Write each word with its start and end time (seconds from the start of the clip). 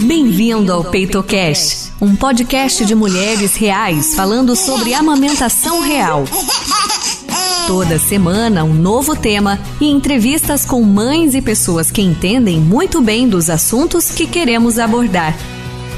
Bem-vindo 0.00 0.72
ao 0.72 0.84
PeitoCast, 0.84 1.92
um 2.00 2.14
podcast 2.14 2.84
de 2.84 2.94
mulheres 2.94 3.56
reais 3.56 4.14
falando 4.14 4.54
sobre 4.54 4.94
amamentação 4.94 5.80
real. 5.80 6.24
Toda 7.66 7.98
semana, 7.98 8.64
um 8.64 8.72
novo 8.72 9.16
tema 9.16 9.58
e 9.80 9.86
entrevistas 9.86 10.64
com 10.64 10.82
mães 10.82 11.34
e 11.34 11.42
pessoas 11.42 11.90
que 11.90 12.00
entendem 12.00 12.60
muito 12.60 13.00
bem 13.00 13.28
dos 13.28 13.50
assuntos 13.50 14.10
que 14.10 14.26
queremos 14.26 14.78
abordar. 14.78 15.36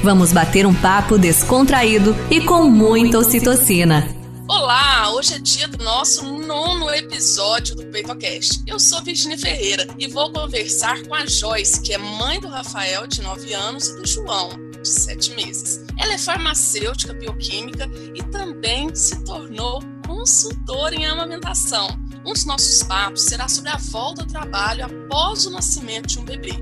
Vamos 0.02 0.32
bater 0.32 0.66
um 0.66 0.74
papo 0.74 1.18
descontraído 1.18 2.16
e 2.30 2.40
com 2.40 2.64
muita 2.64 3.18
ocitocina. 3.18 4.20
Olá, 4.52 5.12
hoje 5.12 5.34
é 5.34 5.38
dia 5.38 5.68
do 5.68 5.82
nosso 5.84 6.24
nono 6.24 6.90
episódio 6.90 7.76
do 7.76 7.86
PeitoCast. 7.86 8.64
Eu 8.66 8.80
sou 8.80 9.00
Virginia 9.00 9.38
Ferreira 9.38 9.86
e 9.96 10.08
vou 10.08 10.32
conversar 10.32 11.00
com 11.04 11.14
a 11.14 11.24
Joyce, 11.24 11.80
que 11.80 11.92
é 11.92 11.98
mãe 11.98 12.40
do 12.40 12.48
Rafael, 12.48 13.06
de 13.06 13.22
9 13.22 13.54
anos, 13.54 13.86
e 13.86 13.94
do 13.94 14.04
João, 14.04 14.48
de 14.72 14.88
7 14.88 15.36
meses. 15.36 15.84
Ela 15.96 16.14
é 16.14 16.18
farmacêutica 16.18 17.14
bioquímica 17.14 17.88
e 18.12 18.24
também 18.24 18.92
se 18.92 19.24
tornou 19.24 19.80
consultora 20.05 20.96
em 20.96 21.06
amamentação. 21.06 21.86
Um 22.27 22.32
dos 22.32 22.44
nossos 22.44 22.82
papos 22.82 23.27
será 23.27 23.46
sobre 23.46 23.70
a 23.70 23.77
volta 23.77 24.22
ao 24.22 24.27
trabalho 24.27 24.84
após 24.84 25.46
o 25.46 25.50
nascimento 25.50 26.08
de 26.08 26.19
um 26.19 26.24
bebê. 26.24 26.55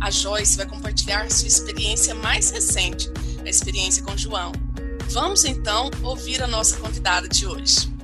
A 0.00 0.10
Joyce 0.10 0.56
vai 0.56 0.66
compartilhar 0.66 1.30
sua 1.30 1.46
experiência 1.46 2.12
mais 2.12 2.50
recente, 2.50 3.08
a 3.44 3.48
experiência 3.48 4.02
com 4.02 4.14
o 4.14 4.18
João. 4.18 4.65
Vamos 5.12 5.44
então 5.44 5.90
ouvir 6.02 6.42
a 6.42 6.46
nossa 6.46 6.78
convidada 6.80 7.28
de 7.28 7.46
hoje. 7.46 7.94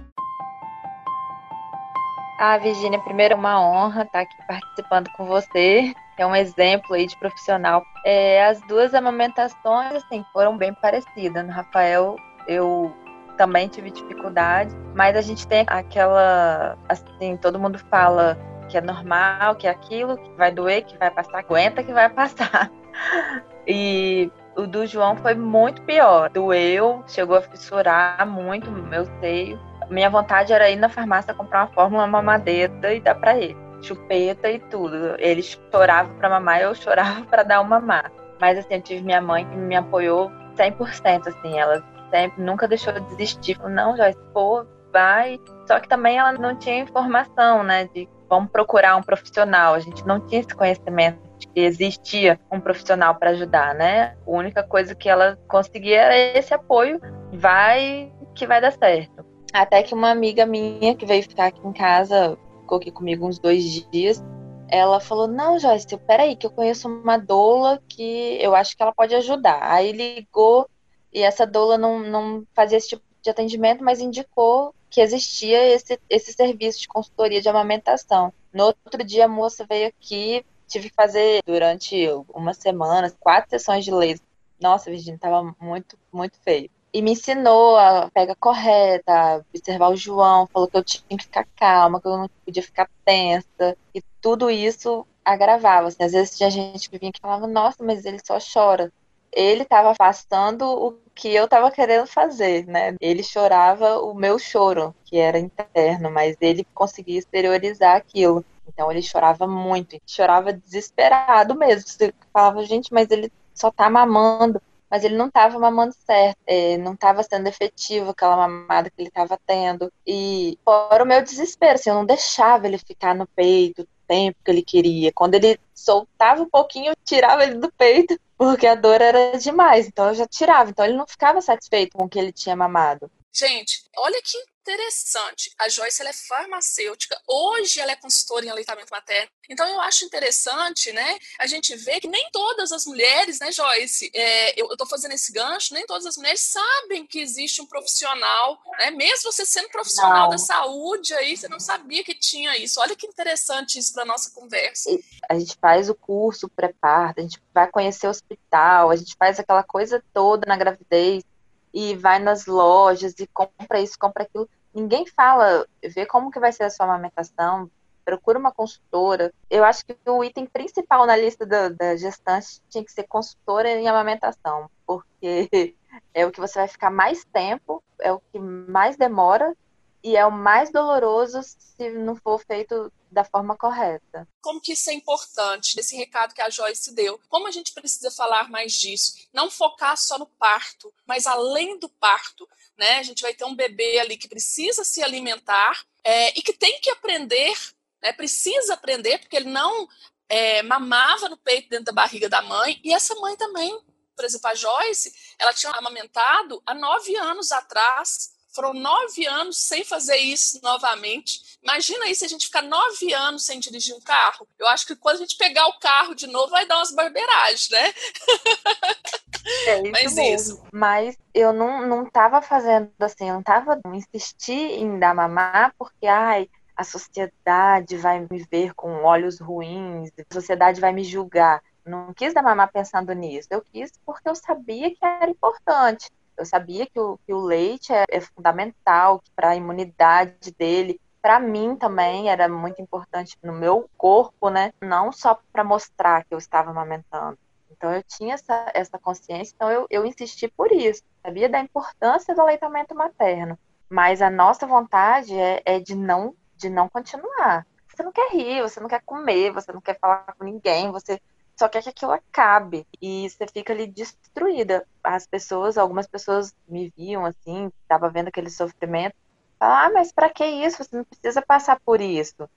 Ah, 2.38 2.58
Virginia, 2.58 2.98
primeiro 3.00 3.34
é 3.34 3.36
uma 3.36 3.60
honra 3.60 4.02
estar 4.02 4.20
aqui 4.20 4.36
participando 4.46 5.08
com 5.16 5.26
você. 5.26 5.94
É 6.18 6.26
um 6.26 6.34
exemplo 6.34 6.94
aí 6.94 7.06
de 7.06 7.16
profissional. 7.18 7.84
É, 8.04 8.44
as 8.46 8.60
duas 8.62 8.94
amamentações 8.94 9.92
assim, 9.94 10.24
foram 10.32 10.56
bem 10.56 10.74
parecidas. 10.74 11.46
No 11.46 11.52
Rafael, 11.52 12.16
eu 12.48 12.94
também 13.36 13.68
tive 13.68 13.90
dificuldade, 13.90 14.74
mas 14.94 15.16
a 15.16 15.20
gente 15.20 15.46
tem 15.46 15.64
aquela, 15.68 16.76
assim, 16.88 17.36
todo 17.36 17.58
mundo 17.58 17.78
fala 17.90 18.38
que 18.68 18.76
é 18.76 18.80
normal, 18.80 19.54
que 19.56 19.66
é 19.66 19.70
aquilo, 19.70 20.16
que 20.16 20.30
vai 20.32 20.50
doer, 20.50 20.84
que 20.84 20.96
vai 20.98 21.10
passar, 21.10 21.38
aguenta 21.38 21.82
que 21.82 21.92
vai 21.92 22.08
passar. 22.08 22.70
E 23.64 24.28
o 24.56 24.66
do 24.66 24.86
João 24.86 25.16
foi 25.16 25.34
muito 25.34 25.82
pior. 25.82 26.30
Doeu, 26.30 27.02
chegou 27.06 27.36
a 27.36 27.42
fissurar 27.42 28.26
muito 28.26 28.70
meu 28.70 29.06
seio. 29.20 29.58
Minha 29.90 30.10
vontade 30.10 30.52
era 30.52 30.70
ir 30.70 30.76
na 30.76 30.88
farmácia 30.88 31.34
comprar 31.34 31.64
uma 31.64 31.72
fórmula 31.72 32.06
mamadeira 32.06 32.94
e 32.94 33.00
dar 33.00 33.14
para 33.14 33.36
ele. 33.36 33.56
Chupeta 33.80 34.50
e 34.50 34.58
tudo. 34.58 35.16
Ele 35.18 35.42
chorava 35.42 36.12
para 36.14 36.28
mamar, 36.28 36.60
eu 36.60 36.74
chorava 36.74 37.24
para 37.24 37.42
dar 37.42 37.60
uma 37.60 37.80
mamar. 37.80 38.12
Mas 38.40 38.58
assim, 38.58 38.74
eu 38.74 38.82
tive 38.82 39.02
minha 39.02 39.20
mãe 39.20 39.46
que 39.46 39.56
me 39.56 39.76
apoiou 39.76 40.30
100%, 40.56 41.28
assim, 41.28 41.58
ela 41.58 41.82
sempre 42.10 42.42
nunca 42.42 42.68
deixou 42.68 42.92
de 42.92 43.00
desistir. 43.16 43.56
Falou, 43.56 43.70
não, 43.70 43.96
Joyce, 43.96 44.18
pô, 44.32 44.66
vai. 44.92 45.40
Só 45.66 45.80
que 45.80 45.88
também 45.88 46.18
ela 46.18 46.32
não 46.32 46.56
tinha 46.56 46.78
informação, 46.78 47.62
né, 47.62 47.88
de 47.94 48.08
vamos 48.28 48.50
procurar 48.50 48.96
um 48.96 49.02
profissional. 49.02 49.74
A 49.74 49.80
gente 49.80 50.06
não 50.06 50.20
tinha 50.20 50.40
esse 50.40 50.54
conhecimento 50.54 51.18
que 51.46 51.60
existia 51.60 52.38
um 52.50 52.60
profissional 52.60 53.14
para 53.14 53.30
ajudar, 53.30 53.74
né? 53.74 54.16
A 54.26 54.30
única 54.30 54.62
coisa 54.62 54.94
que 54.94 55.08
ela 55.08 55.38
conseguia 55.48 56.02
era 56.02 56.38
esse 56.38 56.52
apoio, 56.54 57.00
vai 57.32 58.12
que 58.34 58.46
vai 58.46 58.60
dar 58.60 58.72
certo. 58.72 59.24
Até 59.52 59.82
que 59.82 59.94
uma 59.94 60.10
amiga 60.10 60.46
minha 60.46 60.94
que 60.94 61.04
veio 61.04 61.22
ficar 61.22 61.46
aqui 61.46 61.66
em 61.66 61.72
casa, 61.72 62.38
ficou 62.60 62.78
aqui 62.78 62.90
comigo 62.90 63.26
uns 63.26 63.38
dois 63.38 63.64
dias, 63.90 64.22
ela 64.68 64.98
falou: 64.98 65.28
Não, 65.28 65.58
Joyce, 65.58 65.96
peraí, 65.98 66.34
que 66.34 66.46
eu 66.46 66.50
conheço 66.50 66.88
uma 66.88 67.18
doula 67.18 67.82
que 67.86 68.38
eu 68.40 68.54
acho 68.54 68.74
que 68.74 68.82
ela 68.82 68.92
pode 68.94 69.14
ajudar. 69.14 69.58
Aí 69.62 69.92
ligou 69.92 70.66
e 71.12 71.20
essa 71.20 71.46
doula 71.46 71.76
não, 71.76 71.98
não 71.98 72.46
fazia 72.54 72.78
esse 72.78 72.88
tipo 72.88 73.02
de 73.20 73.30
atendimento, 73.30 73.84
mas 73.84 74.00
indicou 74.00 74.74
que 74.88 75.00
existia 75.00 75.74
esse, 75.74 75.98
esse 76.08 76.32
serviço 76.32 76.80
de 76.80 76.88
consultoria 76.88 77.40
de 77.40 77.48
amamentação. 77.48 78.32
No 78.52 78.64
outro 78.64 79.04
dia, 79.04 79.26
a 79.26 79.28
moça 79.28 79.66
veio 79.68 79.88
aqui, 79.88 80.44
tive 80.72 80.88
que 80.88 80.96
fazer 80.96 81.42
durante 81.46 82.08
uma 82.34 82.54
semana, 82.54 83.12
quatro 83.20 83.50
sessões 83.50 83.84
de 83.84 83.92
laser. 83.92 84.24
Nossa, 84.60 84.90
Virginia, 84.90 85.18
tava 85.18 85.54
muito, 85.60 85.98
muito 86.12 86.38
feio. 86.40 86.70
E 86.94 87.00
me 87.00 87.12
ensinou 87.12 87.76
a 87.76 88.10
pega 88.12 88.34
correta, 88.34 89.12
a 89.12 89.36
observar 89.54 89.88
o 89.90 89.96
João, 89.96 90.46
falou 90.46 90.68
que 90.68 90.76
eu 90.76 90.84
tinha 90.84 91.02
que 91.08 91.24
ficar 91.24 91.46
calma, 91.56 92.00
que 92.00 92.06
eu 92.06 92.16
não 92.18 92.30
podia 92.44 92.62
ficar 92.62 92.88
tensa. 93.04 93.76
E 93.94 94.02
tudo 94.20 94.50
isso 94.50 95.06
agravava. 95.24 95.88
Assim, 95.88 96.02
às 96.04 96.12
vezes 96.12 96.36
tinha 96.36 96.50
gente 96.50 96.90
que 96.90 96.98
vinha 96.98 97.12
que 97.12 97.20
falava, 97.20 97.46
nossa, 97.46 97.82
mas 97.82 98.04
ele 98.04 98.20
só 98.24 98.38
chora. 98.38 98.92
Ele 99.32 99.62
estava 99.62 99.94
passando 99.94 100.66
o 100.66 100.92
que 101.14 101.34
eu 101.34 101.46
estava 101.46 101.70
querendo 101.70 102.06
fazer, 102.06 102.66
né? 102.66 102.94
Ele 103.00 103.22
chorava 103.22 103.98
o 103.98 104.14
meu 104.14 104.38
choro, 104.38 104.94
que 105.06 105.16
era 105.16 105.38
interno, 105.38 106.10
mas 106.10 106.36
ele 106.40 106.64
conseguia 106.74 107.18
exteriorizar 107.18 107.96
aquilo. 107.96 108.44
Então 108.66 108.90
ele 108.90 109.02
chorava 109.02 109.46
muito, 109.46 109.98
chorava 110.06 110.52
desesperado 110.52 111.54
mesmo. 111.54 111.88
Você 111.88 112.12
falava, 112.32 112.64
gente, 112.64 112.92
mas 112.92 113.10
ele 113.10 113.32
só 113.54 113.70
tá 113.70 113.88
mamando. 113.90 114.60
Mas 114.90 115.04
ele 115.04 115.16
não 115.16 115.28
estava 115.28 115.58
mamando 115.58 115.94
certo, 116.04 116.36
é, 116.46 116.76
não 116.76 116.92
estava 116.92 117.22
sendo 117.22 117.46
efetivo 117.46 118.10
aquela 118.10 118.36
mamada 118.36 118.90
que 118.90 119.00
ele 119.00 119.08
estava 119.08 119.40
tendo. 119.46 119.90
E 120.06 120.58
fora 120.62 121.02
o 121.02 121.06
meu 121.06 121.22
desespero, 121.22 121.76
assim, 121.76 121.88
eu 121.88 121.96
não 121.96 122.04
deixava 122.04 122.66
ele 122.66 122.76
ficar 122.76 123.14
no 123.14 123.26
peito 123.26 123.80
o 123.80 123.88
tempo 124.06 124.36
que 124.44 124.50
ele 124.50 124.62
queria. 124.62 125.10
Quando 125.10 125.34
ele 125.34 125.58
soltava 125.74 126.42
um 126.42 126.48
pouquinho, 126.48 126.90
eu 126.90 126.96
tirava 127.06 127.42
ele 127.42 127.54
do 127.54 127.72
peito, 127.72 128.20
porque 128.36 128.66
a 128.66 128.74
dor 128.74 129.00
era 129.00 129.38
demais. 129.38 129.86
Então 129.86 130.08
eu 130.08 130.14
já 130.14 130.26
tirava. 130.26 130.68
Então 130.68 130.84
ele 130.84 130.96
não 130.96 131.06
ficava 131.06 131.40
satisfeito 131.40 131.96
com 131.96 132.04
o 132.04 132.08
que 132.08 132.18
ele 132.18 132.30
tinha 132.30 132.54
mamado. 132.54 133.10
Gente, 133.32 133.84
olha 133.96 134.20
que 134.22 134.36
interessante. 134.62 135.52
A 135.58 135.68
Joyce 135.68 136.00
ela 136.00 136.10
é 136.10 136.14
farmacêutica, 136.14 137.20
hoje 137.26 137.80
ela 137.80 137.92
é 137.92 137.96
consultora 137.96 138.46
em 138.46 138.48
aleitamento 138.48 138.90
materno. 138.90 139.28
Então 139.50 139.68
eu 139.68 139.80
acho 139.80 140.04
interessante, 140.04 140.92
né, 140.92 141.18
a 141.38 141.46
gente 141.46 141.74
ver 141.76 142.00
que 142.00 142.08
nem 142.08 142.28
todas 142.32 142.72
as 142.72 142.86
mulheres, 142.86 143.40
né, 143.40 143.50
Joyce, 143.50 144.10
é, 144.14 144.60
eu, 144.60 144.70
estou 144.70 144.86
fazendo 144.86 145.12
esse 145.12 145.32
gancho, 145.32 145.74
nem 145.74 145.84
todas 145.84 146.06
as 146.06 146.16
mulheres 146.16 146.40
sabem 146.40 147.06
que 147.06 147.18
existe 147.18 147.60
um 147.60 147.66
profissional, 147.66 148.58
né, 148.78 148.90
mesmo 148.92 149.30
você 149.30 149.44
sendo 149.44 149.68
profissional 149.68 150.24
não. 150.24 150.30
da 150.30 150.38
saúde 150.38 151.12
aí, 151.14 151.36
você 151.36 151.48
não 151.48 151.60
sabia 151.60 152.04
que 152.04 152.14
tinha 152.14 152.56
isso. 152.56 152.80
Olha 152.80 152.96
que 152.96 153.06
interessante 153.06 153.78
isso 153.78 153.92
para 153.92 154.04
nossa 154.04 154.30
conversa. 154.30 154.90
A 155.28 155.38
gente 155.38 155.56
faz 155.60 155.90
o 155.90 155.94
curso 155.94 156.48
pré-parto, 156.48 157.20
a 157.20 157.22
gente 157.22 157.42
vai 157.52 157.70
conhecer 157.70 158.06
o 158.06 158.10
hospital, 158.10 158.90
a 158.90 158.96
gente 158.96 159.16
faz 159.16 159.38
aquela 159.38 159.62
coisa 159.62 160.02
toda 160.12 160.46
na 160.46 160.56
gravidez 160.56 161.24
e 161.72 161.96
vai 161.96 162.18
nas 162.18 162.46
lojas 162.46 163.14
e 163.18 163.26
compra 163.26 163.80
isso, 163.80 163.98
compra 163.98 164.24
aquilo. 164.24 164.48
Ninguém 164.74 165.06
fala, 165.06 165.66
vê 165.94 166.06
como 166.06 166.30
que 166.30 166.40
vai 166.40 166.52
ser 166.52 166.64
a 166.64 166.70
sua 166.70 166.86
amamentação, 166.86 167.70
procura 168.04 168.38
uma 168.38 168.52
consultora. 168.52 169.32
Eu 169.50 169.64
acho 169.64 169.84
que 169.84 169.96
o 170.06 170.24
item 170.24 170.46
principal 170.46 171.06
na 171.06 171.16
lista 171.16 171.46
da, 171.46 171.68
da 171.68 171.96
gestante 171.96 172.60
tinha 172.68 172.84
que 172.84 172.92
ser 172.92 173.04
consultora 173.04 173.70
em 173.70 173.88
amamentação, 173.88 174.70
porque 174.86 175.48
é 176.14 176.26
o 176.26 176.30
que 176.30 176.40
você 176.40 176.58
vai 176.58 176.68
ficar 176.68 176.90
mais 176.90 177.24
tempo, 177.26 177.82
é 178.00 178.12
o 178.12 178.20
que 178.32 178.38
mais 178.38 178.96
demora 178.96 179.54
e 180.02 180.16
é 180.16 180.26
o 180.26 180.32
mais 180.32 180.70
doloroso 180.70 181.40
se 181.42 181.90
não 181.90 182.16
for 182.16 182.42
feito 182.44 182.92
da 183.10 183.24
forma 183.24 183.56
correta. 183.56 184.26
Como 184.40 184.60
que 184.60 184.72
isso 184.72 184.90
é 184.90 184.94
importante, 184.94 185.78
esse 185.78 185.96
recado 185.96 186.34
que 186.34 186.40
a 186.40 186.50
Joyce 186.50 186.94
deu? 186.94 187.20
Como 187.28 187.46
a 187.46 187.50
gente 187.50 187.72
precisa 187.72 188.10
falar 188.10 188.50
mais 188.50 188.72
disso? 188.72 189.14
Não 189.32 189.50
focar 189.50 189.96
só 189.96 190.18
no 190.18 190.26
parto, 190.26 190.92
mas 191.06 191.26
além 191.26 191.78
do 191.78 191.88
parto. 191.88 192.48
Né? 192.76 192.98
A 192.98 193.02
gente 193.02 193.22
vai 193.22 193.34
ter 193.34 193.44
um 193.44 193.54
bebê 193.54 193.98
ali 193.98 194.16
que 194.16 194.28
precisa 194.28 194.82
se 194.82 195.02
alimentar 195.02 195.84
é, 196.02 196.36
e 196.36 196.42
que 196.42 196.54
tem 196.54 196.80
que 196.80 196.90
aprender, 196.90 197.54
né? 198.02 198.12
precisa 198.12 198.74
aprender, 198.74 199.18
porque 199.18 199.36
ele 199.36 199.50
não 199.50 199.86
é, 200.28 200.62
mamava 200.62 201.28
no 201.28 201.36
peito 201.36 201.68
dentro 201.68 201.86
da 201.86 201.92
barriga 201.92 202.28
da 202.28 202.40
mãe, 202.40 202.80
e 202.82 202.92
essa 202.94 203.14
mãe 203.16 203.36
também, 203.36 203.78
por 204.16 204.24
exemplo, 204.24 204.48
a 204.48 204.54
Joyce, 204.54 205.14
ela 205.38 205.52
tinha 205.52 205.70
amamentado 205.72 206.62
há 206.64 206.74
nove 206.74 207.14
anos 207.16 207.52
atrás, 207.52 208.32
foram 208.52 208.74
nove 208.74 209.26
anos 209.26 209.60
sem 209.60 209.84
fazer 209.84 210.16
isso 210.16 210.60
novamente. 210.62 211.58
Imagina 211.62 212.04
aí 212.04 212.14
se 212.14 212.24
a 212.24 212.28
gente 212.28 212.46
ficar 212.46 212.62
nove 212.62 213.12
anos 213.12 213.44
sem 213.44 213.58
dirigir 213.58 213.94
um 213.94 214.00
carro. 214.00 214.46
Eu 214.58 214.66
acho 214.68 214.86
que 214.86 214.96
quando 214.96 215.16
a 215.16 215.20
gente 215.20 215.36
pegar 215.36 215.66
o 215.68 215.78
carro 215.78 216.14
de 216.14 216.26
novo, 216.26 216.50
vai 216.50 216.66
dar 216.66 216.76
umas 216.76 216.94
barbeiragens, 216.94 217.68
né? 217.70 217.92
É 219.66 219.80
isso 219.80 219.90
Mas 219.90 220.14
mesmo. 220.14 220.54
Isso. 220.54 220.64
Mas 220.72 221.18
eu 221.34 221.52
não, 221.52 221.84
não 221.86 222.08
tava 222.08 222.40
fazendo 222.40 222.92
assim, 223.00 223.28
eu 223.28 223.34
não 223.34 223.42
tava 223.42 223.80
insistir 223.92 224.52
em 224.52 225.00
dar 225.00 225.14
mamar, 225.14 225.74
porque, 225.76 226.06
ai, 226.06 226.48
a 226.76 226.84
sociedade 226.84 227.96
vai 227.96 228.20
me 228.20 228.46
ver 228.50 228.72
com 228.74 229.02
olhos 229.02 229.40
ruins, 229.40 230.10
a 230.30 230.34
sociedade 230.34 230.80
vai 230.80 230.92
me 230.92 231.04
julgar. 231.04 231.62
Não 231.84 232.14
quis 232.14 232.32
dar 232.32 232.42
mamar 232.42 232.70
pensando 232.70 233.12
nisso. 233.12 233.48
Eu 233.50 233.62
quis 233.62 233.90
porque 234.06 234.28
eu 234.28 234.34
sabia 234.34 234.90
que 234.90 235.04
era 235.04 235.30
importante. 235.30 236.08
Eu 236.42 236.46
sabia 236.46 236.86
que 236.86 236.98
o, 236.98 237.16
que 237.24 237.32
o 237.32 237.40
leite 237.40 237.92
é, 237.92 238.04
é 238.10 238.20
fundamental 238.20 239.22
para 239.34 239.50
a 239.50 239.56
imunidade 239.56 240.50
dele. 240.58 241.00
Para 241.20 241.38
mim 241.38 241.76
também 241.76 242.28
era 242.28 242.48
muito 242.48 242.82
importante 242.82 243.38
no 243.40 243.52
meu 243.52 243.88
corpo, 243.96 244.50
né? 244.50 244.72
Não 244.80 245.12
só 245.12 245.38
para 245.52 245.62
mostrar 245.62 246.24
que 246.24 246.34
eu 246.34 246.38
estava 246.38 246.70
amamentando. 246.70 247.38
Então 247.70 247.92
eu 247.92 248.02
tinha 248.02 248.34
essa, 248.34 248.70
essa 248.74 248.98
consciência, 248.98 249.54
então 249.54 249.70
eu, 249.70 249.86
eu 249.88 250.04
insisti 250.04 250.48
por 250.48 250.72
isso. 250.72 251.04
Sabia 251.24 251.48
da 251.48 251.60
importância 251.60 252.34
do 252.34 252.40
aleitamento 252.40 252.92
materno. 252.92 253.56
Mas 253.88 254.20
a 254.20 254.28
nossa 254.28 254.66
vontade 254.66 255.38
é, 255.38 255.62
é 255.64 255.78
de 255.78 255.94
não 255.94 256.34
de 256.56 256.68
não 256.68 256.88
continuar. 256.88 257.64
Você 257.88 258.02
não 258.02 258.10
quer 258.10 258.32
rir, 258.32 258.62
você 258.62 258.80
não 258.80 258.88
quer 258.88 259.02
comer, 259.02 259.52
você 259.52 259.72
não 259.72 259.80
quer 259.80 259.98
falar 259.98 260.34
com 260.36 260.44
ninguém, 260.44 260.90
você 260.90 261.20
só 261.56 261.68
quer 261.68 261.82
que 261.82 261.88
aquilo 261.90 262.12
acabe 262.12 262.86
e 263.00 263.28
você 263.28 263.46
fica 263.46 263.72
ali 263.72 263.86
destruída. 263.86 264.86
As 265.02 265.26
pessoas, 265.26 265.78
algumas 265.78 266.06
pessoas 266.06 266.54
me 266.68 266.92
viam 266.96 267.24
assim, 267.24 267.70
estava 267.82 268.08
vendo 268.10 268.28
aquele 268.28 268.50
sofrimento, 268.50 269.14
ah, 269.60 269.90
mas 269.92 270.12
para 270.12 270.28
que 270.28 270.44
isso? 270.44 270.82
Você 270.82 270.96
não 270.96 271.04
precisa 271.04 271.40
passar 271.40 271.78
por 271.84 272.00
isso. 272.00 272.48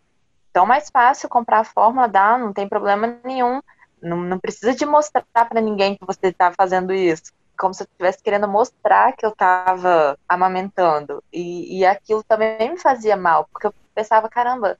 Então, 0.49 0.65
mais 0.65 0.89
fácil 0.89 1.29
comprar 1.29 1.59
a 1.59 1.63
fórmula, 1.63 2.07
dá, 2.07 2.37
não 2.37 2.51
tem 2.51 2.67
problema 2.67 3.19
nenhum. 3.23 3.61
Não, 4.01 4.17
não 4.17 4.39
precisa 4.39 4.73
de 4.73 4.85
mostrar 4.85 5.23
para 5.31 5.61
ninguém 5.61 5.95
que 5.97 6.05
você 6.05 6.27
está 6.27 6.51
fazendo 6.51 6.93
isso. 6.93 7.31
Como 7.57 7.73
se 7.73 7.83
eu 7.83 7.85
estivesse 7.85 8.23
querendo 8.23 8.47
mostrar 8.47 9.13
que 9.13 9.25
eu 9.25 9.29
estava 9.29 10.17
amamentando. 10.27 11.23
E, 11.31 11.79
e 11.79 11.85
aquilo 11.85 12.23
também 12.23 12.71
me 12.71 12.77
fazia 12.79 13.15
mal, 13.15 13.47
porque 13.51 13.67
eu 13.67 13.73
pensava, 13.93 14.27
caramba, 14.27 14.79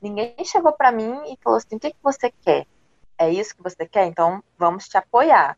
ninguém 0.00 0.34
chegou 0.44 0.72
para 0.72 0.92
mim 0.92 1.32
e 1.32 1.38
falou 1.42 1.56
assim: 1.56 1.76
o 1.76 1.80
que, 1.80 1.90
que 1.90 2.02
você 2.02 2.30
quer? 2.42 2.66
É 3.18 3.30
isso 3.30 3.54
que 3.54 3.62
você 3.62 3.86
quer? 3.86 4.06
Então 4.06 4.42
vamos 4.58 4.88
te 4.88 4.96
apoiar. 4.96 5.56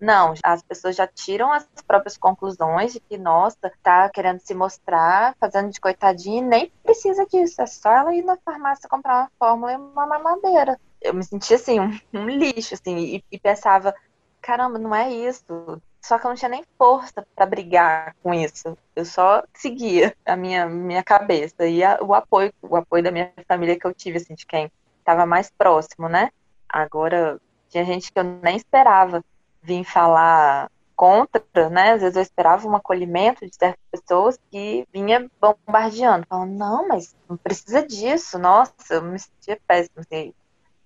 Não, 0.00 0.34
as 0.44 0.62
pessoas 0.62 0.94
já 0.94 1.08
tiram 1.08 1.52
as 1.52 1.66
próprias 1.84 2.16
conclusões 2.16 2.92
de 2.92 3.00
que, 3.00 3.18
nossa, 3.18 3.72
tá 3.82 4.08
querendo 4.08 4.38
se 4.38 4.54
mostrar, 4.54 5.34
fazendo 5.40 5.70
de 5.70 5.80
coitadinha, 5.80 6.38
e 6.38 6.42
nem 6.42 6.72
precisa 6.84 7.26
disso. 7.26 7.60
É 7.60 7.66
só 7.66 7.90
ela 7.90 8.14
ir 8.14 8.22
na 8.22 8.36
farmácia 8.36 8.88
comprar 8.88 9.22
uma 9.22 9.30
fórmula 9.38 9.72
e 9.72 9.76
uma 9.76 10.06
mamadeira. 10.06 10.78
Eu 11.00 11.14
me 11.14 11.24
sentia 11.24 11.56
assim, 11.56 11.80
um, 11.80 11.98
um 12.14 12.28
lixo, 12.28 12.74
assim, 12.74 12.96
e, 12.96 13.24
e 13.30 13.38
pensava, 13.40 13.92
caramba, 14.40 14.78
não 14.78 14.94
é 14.94 15.10
isso. 15.10 15.82
Só 16.00 16.16
que 16.16 16.26
eu 16.26 16.28
não 16.28 16.36
tinha 16.36 16.48
nem 16.48 16.64
força 16.78 17.26
para 17.34 17.44
brigar 17.44 18.14
com 18.22 18.32
isso. 18.32 18.78
Eu 18.94 19.04
só 19.04 19.42
seguia 19.52 20.16
a 20.24 20.36
minha, 20.36 20.66
minha 20.66 21.02
cabeça 21.02 21.66
e 21.66 21.82
a, 21.82 21.98
o 22.00 22.14
apoio, 22.14 22.52
o 22.62 22.76
apoio 22.76 23.02
da 23.02 23.10
minha 23.10 23.32
família 23.48 23.76
que 23.76 23.84
eu 23.84 23.92
tive, 23.92 24.18
assim, 24.18 24.34
de 24.34 24.46
quem 24.46 24.70
estava 25.00 25.26
mais 25.26 25.50
próximo, 25.50 26.08
né? 26.08 26.30
Agora, 26.68 27.40
tinha 27.68 27.84
gente 27.84 28.12
que 28.12 28.18
eu 28.18 28.24
nem 28.24 28.56
esperava 28.56 29.24
vir 29.62 29.84
falar 29.84 30.70
contra, 30.98 31.70
né? 31.70 31.92
Às 31.92 32.00
vezes 32.00 32.16
eu 32.16 32.22
esperava 32.22 32.66
um 32.66 32.74
acolhimento 32.74 33.46
de 33.46 33.54
certas 33.54 33.84
pessoas 33.90 34.38
que 34.50 34.86
vinha 34.92 35.30
bombardeando, 35.40 36.26
falando, 36.28 36.58
não, 36.58 36.88
mas 36.88 37.14
não 37.28 37.36
precisa 37.36 37.86
disso, 37.86 38.38
nossa, 38.38 38.74
eu 38.90 39.02
me 39.02 39.18
sentia 39.18 39.60
péssimo, 39.66 40.00
assim, 40.00 40.34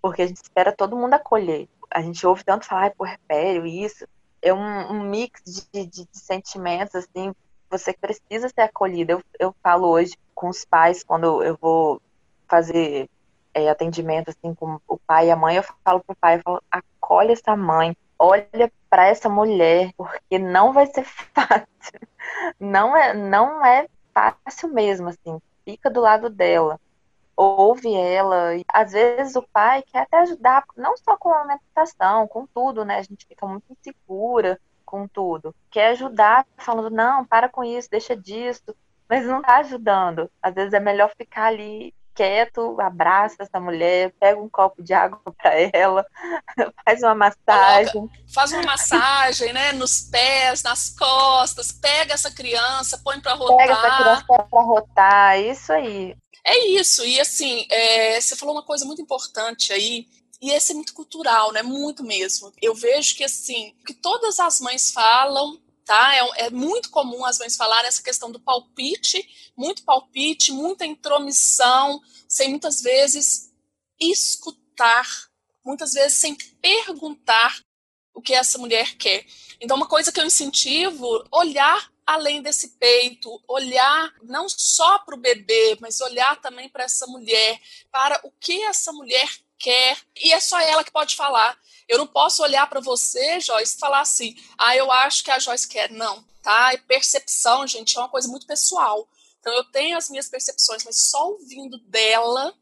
porque 0.02 0.22
a 0.22 0.26
gente 0.26 0.42
espera 0.42 0.70
todo 0.70 0.96
mundo 0.96 1.14
acolher. 1.14 1.66
A 1.90 2.02
gente 2.02 2.26
ouve 2.26 2.44
tanto 2.44 2.66
falar, 2.66 2.82
ai, 2.82 2.90
puerpério, 2.90 3.66
isso, 3.66 4.06
é 4.42 4.52
um, 4.52 4.92
um 4.92 5.02
mix 5.02 5.40
de, 5.44 5.86
de, 5.86 6.04
de, 6.04 6.18
sentimentos, 6.18 6.94
assim, 6.94 7.32
você 7.70 7.94
precisa 7.94 8.48
ser 8.48 8.62
acolhida. 8.62 9.14
Eu, 9.14 9.22
eu 9.38 9.54
falo 9.62 9.88
hoje 9.88 10.14
com 10.34 10.48
os 10.48 10.64
pais, 10.64 11.02
quando 11.02 11.42
eu 11.42 11.56
vou 11.58 12.02
fazer 12.46 13.08
é, 13.54 13.68
atendimento, 13.68 14.30
assim, 14.30 14.54
com 14.54 14.80
o 14.86 14.98
pai 14.98 15.28
e 15.28 15.30
a 15.30 15.36
mãe, 15.36 15.56
eu 15.56 15.64
falo 15.84 16.00
pro 16.00 16.16
pai, 16.16 16.36
eu 16.36 16.42
falo, 16.42 16.62
acolhe 16.70 17.32
essa 17.32 17.56
mãe, 17.56 17.96
olha 18.18 18.72
para 18.88 19.06
essa 19.06 19.28
mulher, 19.28 19.92
porque 19.96 20.38
não 20.38 20.72
vai 20.72 20.86
ser 20.86 21.04
fácil. 21.34 22.00
Não 22.58 22.96
é, 22.96 23.14
não 23.14 23.64
é 23.64 23.88
fácil 24.14 24.68
mesmo, 24.68 25.08
assim, 25.08 25.40
fica 25.64 25.90
do 25.90 26.00
lado 26.00 26.30
dela 26.30 26.78
ouve 27.36 27.94
ela. 27.94 28.56
E, 28.56 28.64
às 28.68 28.92
vezes 28.92 29.36
o 29.36 29.42
pai 29.42 29.82
quer 29.82 30.02
até 30.02 30.18
ajudar, 30.20 30.64
não 30.76 30.96
só 30.96 31.16
com 31.16 31.30
a 31.30 31.40
alimentação, 31.40 32.26
com 32.28 32.46
tudo, 32.46 32.84
né? 32.84 32.98
A 32.98 33.02
gente 33.02 33.26
fica 33.26 33.46
muito 33.46 33.64
insegura 33.70 34.60
com 34.84 35.08
tudo. 35.08 35.54
Quer 35.70 35.88
ajudar 35.90 36.46
falando, 36.56 36.90
não, 36.90 37.24
para 37.24 37.48
com 37.48 37.64
isso, 37.64 37.90
deixa 37.90 38.16
disso, 38.16 38.74
mas 39.08 39.26
não 39.26 39.42
tá 39.42 39.58
ajudando. 39.58 40.30
Às 40.42 40.54
vezes 40.54 40.72
é 40.72 40.80
melhor 40.80 41.10
ficar 41.16 41.46
ali 41.46 41.94
quieto, 42.14 42.80
abraça 42.80 43.36
essa 43.40 43.60
mulher, 43.60 44.12
pega 44.18 44.40
um 44.40 44.48
copo 44.48 44.82
de 44.82 44.92
água 44.92 45.20
para 45.36 45.52
ela, 45.72 46.06
faz 46.84 47.02
uma 47.02 47.14
massagem. 47.14 47.92
Coloca, 47.92 48.14
faz 48.32 48.52
uma 48.52 48.62
massagem, 48.62 49.52
né, 49.52 49.72
nos 49.72 50.00
pés, 50.00 50.62
nas 50.62 50.90
costas, 50.90 51.72
pega 51.72 52.14
essa 52.14 52.30
criança, 52.30 53.00
põe 53.02 53.20
para 53.20 53.34
rotar. 53.34 53.56
Pega 53.56 53.72
essa 53.72 53.96
criança 53.96 54.46
para 54.50 54.62
rotar, 54.62 55.40
isso 55.40 55.72
aí. 55.72 56.16
É 56.44 56.58
isso, 56.68 57.04
e 57.04 57.20
assim, 57.20 57.66
é, 57.70 58.20
você 58.20 58.34
falou 58.34 58.54
uma 58.54 58.64
coisa 58.64 58.84
muito 58.84 59.00
importante 59.00 59.72
aí, 59.72 60.08
e 60.40 60.50
esse 60.50 60.72
é 60.72 60.74
muito 60.74 60.92
cultural, 60.92 61.52
né? 61.52 61.62
Muito 61.62 62.02
mesmo. 62.02 62.52
Eu 62.60 62.74
vejo 62.74 63.14
que 63.14 63.22
assim, 63.22 63.72
que 63.86 63.94
todas 63.94 64.40
as 64.40 64.60
mães 64.60 64.90
falam, 64.90 65.61
tá? 65.84 66.14
É, 66.14 66.46
é, 66.46 66.50
muito 66.50 66.90
comum 66.90 67.24
as 67.24 67.38
mães 67.38 67.56
falarem 67.56 67.88
essa 67.88 68.02
questão 68.02 68.30
do 68.30 68.40
palpite, 68.40 69.52
muito 69.56 69.84
palpite, 69.84 70.52
muita 70.52 70.86
intromissão, 70.86 72.00
sem 72.28 72.50
muitas 72.50 72.80
vezes 72.80 73.52
escutar, 74.00 75.06
muitas 75.64 75.92
vezes 75.92 76.18
sem 76.18 76.34
perguntar 76.60 77.60
o 78.14 78.20
que 78.20 78.34
essa 78.34 78.58
mulher 78.58 78.96
quer. 78.96 79.24
Então, 79.60 79.76
uma 79.76 79.88
coisa 79.88 80.12
que 80.12 80.20
eu 80.20 80.26
incentivo, 80.26 81.24
olhar 81.30 81.90
além 82.06 82.42
desse 82.42 82.76
peito, 82.78 83.42
olhar 83.46 84.12
não 84.22 84.48
só 84.48 84.98
para 84.98 85.14
o 85.14 85.20
bebê, 85.20 85.76
mas 85.80 86.00
olhar 86.00 86.40
também 86.40 86.68
para 86.68 86.84
essa 86.84 87.06
mulher, 87.06 87.60
para 87.90 88.20
o 88.24 88.30
que 88.40 88.62
essa 88.64 88.92
mulher 88.92 89.28
quer, 89.58 89.96
e 90.20 90.32
é 90.32 90.40
só 90.40 90.60
ela 90.60 90.82
que 90.82 90.90
pode 90.90 91.14
falar. 91.14 91.56
Eu 91.92 91.98
não 91.98 92.06
posso 92.06 92.42
olhar 92.42 92.66
para 92.70 92.80
você, 92.80 93.38
Joyce, 93.38 93.76
e 93.76 93.78
falar 93.78 94.00
assim: 94.00 94.34
"Ah, 94.56 94.74
eu 94.74 94.90
acho 94.90 95.22
que 95.22 95.30
a 95.30 95.38
Joyce 95.38 95.68
quer". 95.68 95.90
Não, 95.90 96.24
tá? 96.42 96.72
E 96.72 96.78
percepção, 96.78 97.66
gente, 97.66 97.98
é 97.98 98.00
uma 98.00 98.08
coisa 98.08 98.28
muito 98.28 98.46
pessoal. 98.46 99.06
Então 99.38 99.52
eu 99.52 99.62
tenho 99.64 99.98
as 99.98 100.08
minhas 100.08 100.26
percepções, 100.26 100.82
mas 100.84 100.96
só 100.96 101.32
ouvindo 101.32 101.76
dela, 101.88 102.54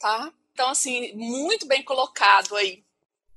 tá? 0.00 0.32
Então 0.52 0.68
assim, 0.68 1.12
muito 1.14 1.64
bem 1.64 1.84
colocado 1.84 2.56
aí. 2.56 2.82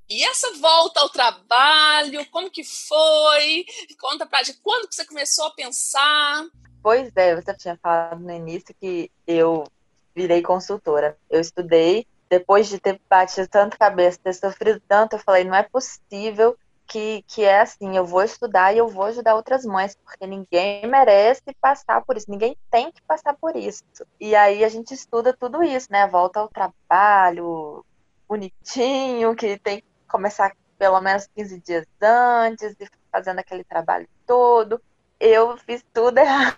E 0.08 0.24
essa 0.24 0.52
volta 0.54 0.98
ao 0.98 1.10
trabalho, 1.10 2.28
como 2.30 2.50
que 2.50 2.64
foi? 2.64 3.64
Conta 4.00 4.26
pra 4.26 4.42
gente, 4.42 4.58
quando 4.58 4.88
que 4.88 4.96
você 4.96 5.04
começou 5.04 5.46
a 5.46 5.52
pensar? 5.52 6.44
Pois 6.82 7.12
é, 7.14 7.40
você 7.40 7.54
tinha 7.56 7.78
falado 7.80 8.18
no 8.18 8.32
início 8.32 8.74
que 8.80 9.12
eu 9.24 9.64
virei 10.12 10.42
consultora. 10.42 11.16
Eu 11.30 11.40
estudei, 11.40 12.04
depois 12.28 12.68
de 12.68 12.78
ter 12.78 13.00
batido 13.08 13.48
tanto 13.48 13.78
cabeça, 13.78 14.18
ter 14.22 14.34
sofrido 14.34 14.80
tanto, 14.88 15.14
eu 15.16 15.20
falei, 15.20 15.44
não 15.44 15.54
é 15.54 15.62
possível 15.62 16.56
que, 16.86 17.22
que 17.26 17.42
é 17.44 17.60
assim, 17.60 17.96
eu 17.96 18.06
vou 18.06 18.22
estudar 18.22 18.72
e 18.72 18.78
eu 18.78 18.88
vou 18.88 19.04
ajudar 19.04 19.34
outras 19.34 19.64
mães, 19.64 19.96
porque 19.96 20.26
ninguém 20.26 20.86
merece 20.86 21.42
passar 21.60 22.04
por 22.04 22.16
isso, 22.16 22.30
ninguém 22.30 22.56
tem 22.70 22.92
que 22.92 23.02
passar 23.02 23.34
por 23.34 23.56
isso. 23.56 23.82
E 24.20 24.34
aí 24.34 24.64
a 24.64 24.68
gente 24.68 24.94
estuda 24.94 25.32
tudo 25.32 25.62
isso, 25.62 25.88
né? 25.90 26.06
Volta 26.06 26.40
ao 26.40 26.48
trabalho, 26.48 27.84
bonitinho, 28.28 29.34
que 29.34 29.58
tem 29.58 29.82
começar 30.08 30.54
pelo 30.78 31.00
menos 31.00 31.28
15 31.34 31.60
dias 31.60 31.86
antes 32.00 32.76
e 32.78 32.88
fazendo 33.10 33.40
aquele 33.40 33.64
trabalho 33.64 34.08
todo. 34.26 34.80
Eu 35.18 35.56
fiz 35.58 35.84
tudo 35.92 36.18
errado. 36.18 36.56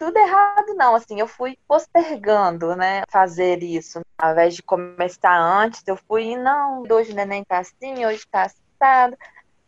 Tudo 0.00 0.16
errado 0.16 0.72
não, 0.74 0.94
assim, 0.94 1.20
eu 1.20 1.28
fui 1.28 1.58
postergando, 1.68 2.74
né, 2.74 3.02
fazer 3.10 3.62
isso. 3.62 4.00
Ao 4.16 4.32
invés 4.32 4.54
de 4.56 4.62
começar 4.62 5.38
antes, 5.38 5.82
eu 5.86 5.94
fui, 5.94 6.36
não, 6.38 6.82
hoje 6.90 7.12
o 7.12 7.14
neném 7.14 7.44
tá 7.44 7.58
assim, 7.58 8.06
hoje 8.06 8.24
tá 8.30 8.44
assado. 8.44 9.14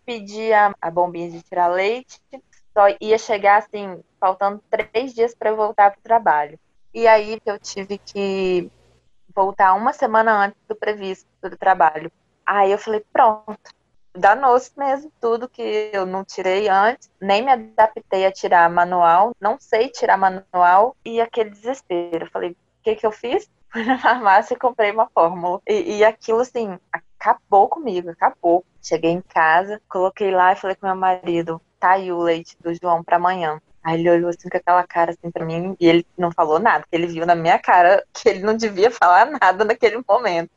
Pedi 0.07 0.51
a, 0.55 0.75
a 0.81 0.91
bombinha 0.91 1.31
de 1.31 1.43
tirar 1.43 1.69
leite, 1.69 2.19
só 2.73 2.87
ia 2.99 3.19
chegar, 3.19 3.59
assim, 3.59 4.03
faltando 4.19 4.65
três 4.71 5.13
dias 5.13 5.35
para 5.35 5.51
eu 5.51 5.57
voltar 5.57 5.91
pro 5.91 6.01
trabalho. 6.01 6.59
E 6.95 7.07
aí 7.07 7.39
eu 7.45 7.59
tive 7.59 7.99
que 7.99 8.71
voltar 9.35 9.75
uma 9.75 9.93
semana 9.93 10.47
antes 10.47 10.59
do 10.67 10.75
previsto 10.75 11.29
do 11.43 11.57
trabalho. 11.59 12.11
Aí 12.45 12.73
eu 12.73 12.79
falei, 12.79 13.05
pronto, 13.13 13.71
danou-se 14.15 14.71
mesmo 14.77 15.13
tudo 15.21 15.49
que 15.49 15.91
eu 15.93 16.05
não 16.07 16.25
tirei 16.25 16.69
antes, 16.69 17.11
nem 17.21 17.43
me 17.43 17.51
adaptei 17.51 18.27
a 18.27 18.33
tirar 18.33 18.69
manual, 18.71 19.33
não 19.41 19.59
sei 19.59 19.89
tirar 19.89 20.17
manual, 20.17 20.97
e 21.05 21.21
aquele 21.21 21.51
desespero. 21.51 22.27
Eu 22.27 22.31
falei, 22.31 22.51
o 22.51 22.57
que 22.83 22.97
que 22.97 23.07
eu 23.07 23.13
fiz? 23.13 23.51
Fui 23.73 23.85
na 23.85 23.99
farmácia 23.99 24.55
e 24.55 24.59
comprei 24.59 24.91
uma 24.91 25.09
fórmula. 25.09 25.61
E, 25.67 25.99
e 25.99 26.05
aquilo, 26.05 26.41
assim, 26.41 26.79
acabou 26.93 27.69
comigo, 27.69 28.11
acabou. 28.11 28.65
Cheguei 28.83 29.13
em 29.13 29.23
casa, 29.23 29.81
coloquei 29.89 30.31
lá 30.31 30.53
e 30.53 30.57
falei 30.57 30.77
com 30.77 30.87
meu 30.87 30.97
marido, 30.97 31.61
tá 31.81 31.93
aí 31.93 32.13
o 32.13 32.19
leite 32.19 32.57
do 32.61 32.75
João 32.75 33.03
para 33.03 33.17
amanhã. 33.17 33.61
Aí 33.83 33.99
ele 33.99 34.11
olhou 34.11 34.31
assim 34.31 34.49
com 34.49 34.57
aquela 34.57 34.87
cara 34.87 35.11
assim 35.11 35.31
pra 35.31 35.45
mim 35.45 35.77
e 35.81 35.87
ele 35.87 36.07
não 36.17 36.31
falou 36.31 36.61
nada, 36.61 36.81
porque 36.81 36.95
ele 36.95 37.09
viu 37.09 37.27
na 37.27 37.35
minha 37.35 37.59
cara 37.59 38.05
que 38.13 38.29
ele 38.29 38.41
não 38.41 38.57
devia 38.57 38.91
falar 38.93 39.27
nada 39.27 39.65
naquele 39.65 40.03
momento. 40.09 40.51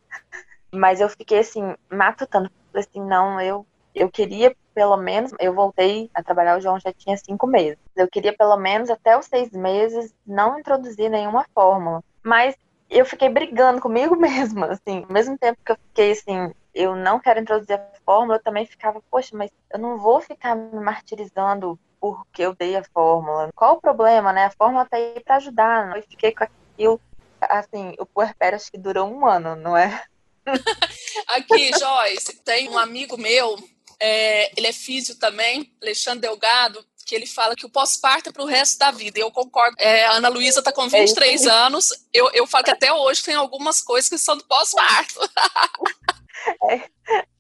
Mas 0.72 1.00
eu 1.00 1.10
fiquei 1.10 1.40
assim, 1.40 1.76
matutando. 1.90 2.52
Falei 2.76 2.88
assim, 2.90 3.02
não, 3.02 3.40
eu, 3.40 3.66
eu 3.94 4.10
queria 4.10 4.54
pelo 4.76 4.98
menos, 4.98 5.32
eu 5.40 5.54
voltei 5.54 6.12
a 6.14 6.22
trabalhar, 6.22 6.58
o 6.58 6.62
João 6.62 6.78
já 6.78 6.92
tinha 6.92 7.16
cinco 7.16 7.48
meses. 7.48 7.80
Eu 7.96 8.10
queria 8.10 8.36
pelo 8.36 8.58
menos 8.58 8.90
até 8.90 9.18
os 9.18 9.26
seis 9.26 9.50
meses 9.52 10.14
não 10.28 10.60
introduzir 10.60 11.10
nenhuma 11.10 11.46
fórmula. 11.56 12.04
Mas 12.22 12.58
eu 12.90 13.06
fiquei 13.06 13.30
brigando 13.30 13.80
comigo 13.80 14.16
mesma, 14.20 14.68
assim, 14.68 15.06
ao 15.08 15.14
mesmo 15.14 15.38
tempo 15.38 15.58
que 15.66 15.72
eu 15.72 15.78
fiquei 15.78 16.12
assim, 16.12 16.54
eu 16.74 16.94
não 16.94 17.20
quero 17.20 17.40
introduzir 17.40 17.80
a 17.80 18.00
fórmula, 18.06 18.36
eu 18.38 18.44
também 18.44 18.66
ficava, 18.66 19.02
poxa, 19.10 19.30
mas 19.34 19.50
eu 19.72 19.80
não 19.80 19.98
vou 19.98 20.20
ficar 20.20 20.56
me 20.56 20.80
martirizando 20.82 21.80
porque 22.02 22.42
eu 22.42 22.54
dei 22.54 22.76
a 22.76 22.84
fórmula. 22.84 23.50
Qual 23.56 23.76
o 23.76 23.82
problema, 23.82 24.34
né? 24.34 24.46
A 24.46 24.52
fórmula 24.52 24.86
tá 24.86 24.98
aí 24.98 25.22
para 25.24 25.38
ajudar. 25.38 25.88
Né? 25.88 26.00
Eu 26.00 26.04
fiquei 26.04 26.34
com 26.34 26.44
aquilo, 26.44 27.02
assim, 27.42 27.96
o 27.98 28.06
puerpério 28.06 28.58
acho 28.58 28.70
que 28.70 28.78
durou 28.78 29.08
um 29.08 29.26
ano, 29.26 29.56
não 29.56 29.76
é? 29.76 30.04
Aqui, 31.28 31.72
Joyce, 31.78 32.42
tem 32.44 32.70
um 32.70 32.78
amigo 32.78 33.18
meu, 33.18 33.58
é, 34.00 34.52
ele 34.58 34.68
é 34.68 34.74
físio 34.74 35.16
também, 35.16 35.74
Alexandre 35.82 36.22
Delgado, 36.22 36.86
que 37.06 37.14
ele 37.14 37.28
fala 37.28 37.56
que 37.56 37.66
o 37.66 37.70
pós-parto 37.70 38.30
é 38.30 38.32
para 38.32 38.42
o 38.42 38.48
resto 38.48 38.80
da 38.80 38.90
vida. 38.90 39.20
Eu 39.20 39.32
concordo. 39.32 39.76
É, 39.80 40.06
a 40.06 40.14
Ana 40.14 40.28
Luísa 40.28 40.60
está 40.60 40.72
com 40.72 40.90
23 40.90 41.46
é 41.46 41.50
anos. 41.50 41.90
Eu, 42.12 42.32
eu 42.34 42.48
falo 42.48 42.64
que 42.64 42.72
até 42.72 42.92
hoje 42.92 43.24
tem 43.24 43.36
algumas 43.36 43.82
coisas 43.82 44.10
que 44.10 44.18
são 44.18 44.36
do 44.36 44.46
pós-parto. 44.46 45.20
É, 46.64 46.90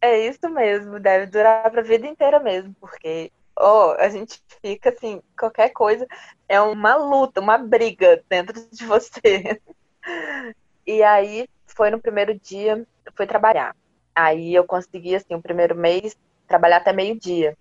é 0.01 0.27
isso 0.27 0.49
mesmo, 0.49 0.99
deve 0.99 1.27
durar 1.27 1.69
para 1.69 1.81
a 1.81 1.83
vida 1.83 2.07
inteira 2.07 2.39
mesmo, 2.39 2.73
porque 2.79 3.31
oh, 3.59 3.93
a 3.99 4.09
gente 4.09 4.41
fica 4.61 4.89
assim, 4.89 5.21
qualquer 5.37 5.69
coisa 5.69 6.07
é 6.49 6.59
uma 6.59 6.95
luta, 6.95 7.39
uma 7.39 7.57
briga 7.57 8.23
dentro 8.27 8.67
de 8.71 8.85
você. 8.85 9.61
E 10.85 11.01
aí 11.03 11.47
foi 11.65 11.89
no 11.89 11.99
primeiro 11.99 12.37
dia, 12.39 12.85
fui 13.15 13.25
trabalhar. 13.25 13.75
Aí 14.13 14.53
eu 14.53 14.63
consegui, 14.63 15.15
assim, 15.15 15.35
o 15.35 15.41
primeiro 15.41 15.75
mês, 15.75 16.15
trabalhar 16.47 16.77
até 16.77 16.93
meio-dia. 16.93 17.57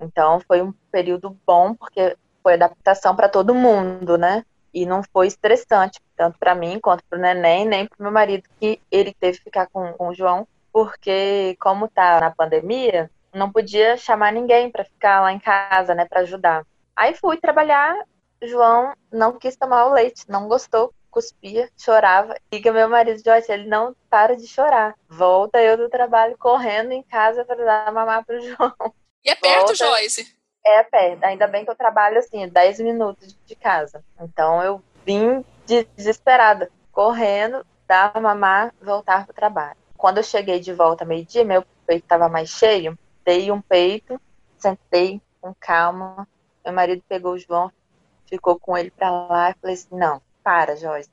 Então 0.00 0.40
foi 0.46 0.62
um 0.62 0.72
período 0.90 1.36
bom, 1.46 1.74
porque 1.74 2.16
foi 2.42 2.54
adaptação 2.54 3.14
para 3.14 3.28
todo 3.28 3.54
mundo, 3.54 4.16
né? 4.16 4.44
E 4.72 4.86
não 4.86 5.02
foi 5.02 5.26
estressante, 5.26 6.00
tanto 6.16 6.38
para 6.38 6.54
mim 6.54 6.78
quanto 6.80 7.02
para 7.04 7.18
o 7.18 7.20
neném, 7.20 7.66
nem 7.66 7.86
para 7.86 7.96
meu 7.98 8.12
marido, 8.12 8.48
que 8.58 8.80
ele 8.90 9.12
teve 9.12 9.38
que 9.38 9.44
ficar 9.44 9.66
com, 9.66 9.92
com 9.94 10.08
o 10.08 10.14
João, 10.14 10.46
porque 10.72 11.56
como 11.60 11.88
tá 11.88 12.20
na 12.20 12.30
pandemia, 12.30 13.10
não 13.34 13.50
podia 13.50 13.96
chamar 13.96 14.32
ninguém 14.32 14.70
para 14.70 14.84
ficar 14.84 15.20
lá 15.20 15.32
em 15.32 15.40
casa, 15.40 15.94
né, 15.94 16.04
para 16.04 16.20
ajudar. 16.20 16.64
Aí 16.94 17.14
fui 17.14 17.36
trabalhar, 17.38 17.94
João 18.42 18.94
não 19.12 19.38
quis 19.38 19.56
tomar 19.56 19.86
o 19.86 19.92
leite, 19.92 20.24
não 20.28 20.48
gostou, 20.48 20.94
cuspia, 21.10 21.68
chorava. 21.76 22.36
Liga 22.52 22.72
meu 22.72 22.88
marido, 22.88 23.22
Joyce, 23.24 23.50
ele 23.50 23.68
não 23.68 23.94
para 24.08 24.36
de 24.36 24.46
chorar. 24.46 24.94
Volta 25.08 25.60
eu 25.60 25.76
do 25.76 25.88
trabalho 25.88 26.36
correndo 26.38 26.92
em 26.92 27.02
casa 27.02 27.44
para 27.44 27.64
dar 27.64 27.92
mamar 27.92 28.24
pro 28.24 28.40
João. 28.42 28.74
E 29.24 29.30
é 29.30 29.34
perto, 29.34 29.58
Volta, 29.58 29.74
Joyce? 29.74 30.36
É 30.64 30.82
perto. 30.84 31.24
Ainda 31.24 31.46
bem 31.46 31.64
que 31.64 31.70
eu 31.70 31.76
trabalho 31.76 32.18
assim, 32.18 32.48
10 32.48 32.80
minutos 32.80 33.36
de 33.44 33.54
casa. 33.54 34.04
Então 34.20 34.62
eu 34.62 34.82
vim 35.04 35.44
desesperada, 35.66 36.70
correndo, 36.92 37.64
dar 37.86 38.18
mamar, 38.20 38.74
voltar 38.80 39.24
pro 39.24 39.34
trabalho. 39.34 39.76
Quando 39.96 40.18
eu 40.18 40.22
cheguei 40.22 40.60
de 40.60 40.72
volta 40.72 41.04
meio-dia, 41.04 41.44
meu 41.44 41.64
peito 41.86 42.04
estava 42.04 42.28
mais 42.28 42.48
cheio, 42.48 42.98
dei 43.24 43.50
um 43.50 43.60
peito, 43.60 44.20
sentei 44.56 45.20
com 45.40 45.54
calma. 45.58 46.26
Meu 46.64 46.74
marido 46.74 47.02
pegou 47.08 47.34
o 47.34 47.38
João, 47.38 47.70
ficou 48.26 48.58
com 48.58 48.76
ele 48.76 48.90
para 48.90 49.10
lá 49.10 49.50
e 49.50 49.54
falei 49.60 49.74
assim: 49.74 49.88
não, 49.96 50.22
para, 50.42 50.76
Joyce, 50.76 51.10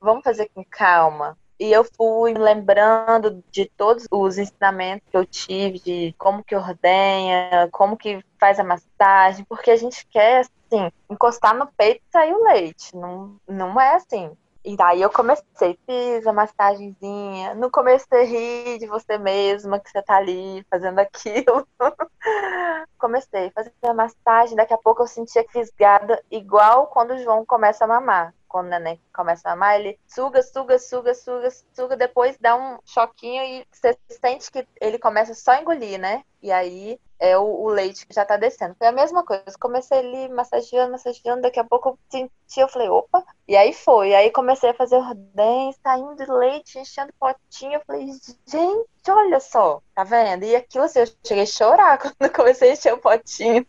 vamos 0.00 0.24
fazer 0.24 0.50
com 0.54 0.64
calma. 0.64 1.36
E 1.60 1.70
eu 1.70 1.84
fui 1.84 2.32
lembrando 2.32 3.44
de 3.50 3.66
todos 3.66 4.06
os 4.10 4.38
ensinamentos 4.38 5.06
que 5.10 5.16
eu 5.16 5.26
tive, 5.26 5.78
de 5.78 6.14
como 6.16 6.42
que 6.42 6.56
ordenha, 6.56 7.68
como 7.70 7.98
que 7.98 8.24
faz 8.40 8.58
a 8.58 8.64
massagem, 8.64 9.44
porque 9.46 9.70
a 9.70 9.76
gente 9.76 10.06
quer, 10.06 10.40
assim, 10.40 10.90
encostar 11.10 11.54
no 11.54 11.66
peito 11.66 12.00
e 12.00 12.10
sair 12.10 12.32
o 12.32 12.44
leite. 12.44 12.96
Não, 12.96 13.36
não 13.46 13.78
é 13.78 13.94
assim. 13.94 14.34
E 14.64 14.74
daí 14.74 15.02
eu 15.02 15.10
comecei, 15.10 15.78
fiz 15.86 16.26
a 16.26 16.32
massagenzinha. 16.32 17.54
No 17.54 17.70
começo 17.70 18.06
você 18.08 18.24
ri 18.24 18.78
de 18.78 18.86
você 18.86 19.18
mesma, 19.18 19.78
que 19.78 19.90
você 19.90 20.00
tá 20.00 20.16
ali 20.16 20.64
fazendo 20.70 20.98
aquilo. 21.00 21.68
comecei 22.98 23.48
a 23.48 23.50
fazer 23.50 23.72
a 23.82 23.92
massagem, 23.92 24.56
daqui 24.56 24.72
a 24.72 24.78
pouco 24.78 25.02
eu 25.02 25.06
sentia 25.06 25.44
fisgada, 25.50 26.22
igual 26.30 26.86
quando 26.86 27.12
o 27.12 27.18
João 27.18 27.44
começa 27.44 27.84
a 27.84 27.88
mamar 27.88 28.34
quando 28.50 28.66
o 28.66 28.70
neném 28.70 29.00
começa 29.14 29.48
a 29.48 29.52
mamar, 29.52 29.76
ele 29.76 29.98
suga, 30.06 30.42
suga, 30.42 30.78
suga, 30.78 31.14
suga, 31.14 31.48
suga, 31.72 31.96
depois 31.96 32.36
dá 32.38 32.56
um 32.56 32.78
choquinho 32.84 33.42
e 33.44 33.66
você 33.70 33.96
sente 34.08 34.50
que 34.50 34.66
ele 34.80 34.98
começa 34.98 35.32
só 35.34 35.52
a 35.52 35.60
engolir, 35.60 35.98
né? 35.98 36.24
E 36.42 36.50
aí 36.50 36.98
é 37.20 37.38
o, 37.38 37.44
o 37.44 37.68
leite 37.68 38.06
que 38.06 38.14
já 38.14 38.24
tá 38.24 38.36
descendo. 38.36 38.74
Foi 38.76 38.88
a 38.88 38.92
mesma 38.92 39.24
coisa. 39.24 39.44
Comecei 39.60 39.98
ali 39.98 40.28
massageando, 40.30 40.92
massageando, 40.92 41.42
daqui 41.42 41.60
a 41.60 41.64
pouco 41.64 41.90
eu 41.90 41.98
senti, 42.10 42.60
eu 42.60 42.68
falei, 42.68 42.88
opa, 42.88 43.24
e 43.46 43.56
aí 43.56 43.72
foi. 43.72 44.14
Aí 44.14 44.30
comecei 44.30 44.70
a 44.70 44.74
fazer 44.74 44.96
ordem, 44.96 45.72
saindo 45.82 46.38
leite, 46.38 46.78
enchendo 46.78 47.12
potinho. 47.20 47.74
Eu 47.74 47.82
falei, 47.86 48.06
gente, 48.46 49.10
olha 49.10 49.38
só, 49.38 49.80
tá 49.94 50.02
vendo? 50.02 50.44
E 50.44 50.56
aquilo 50.56 50.84
assim, 50.84 51.00
eu 51.00 51.06
cheguei 51.24 51.44
a 51.44 51.46
chorar 51.46 51.98
quando 52.18 52.32
comecei 52.32 52.70
a 52.70 52.72
encher 52.72 52.94
o 52.94 52.98
potinho. 52.98 53.64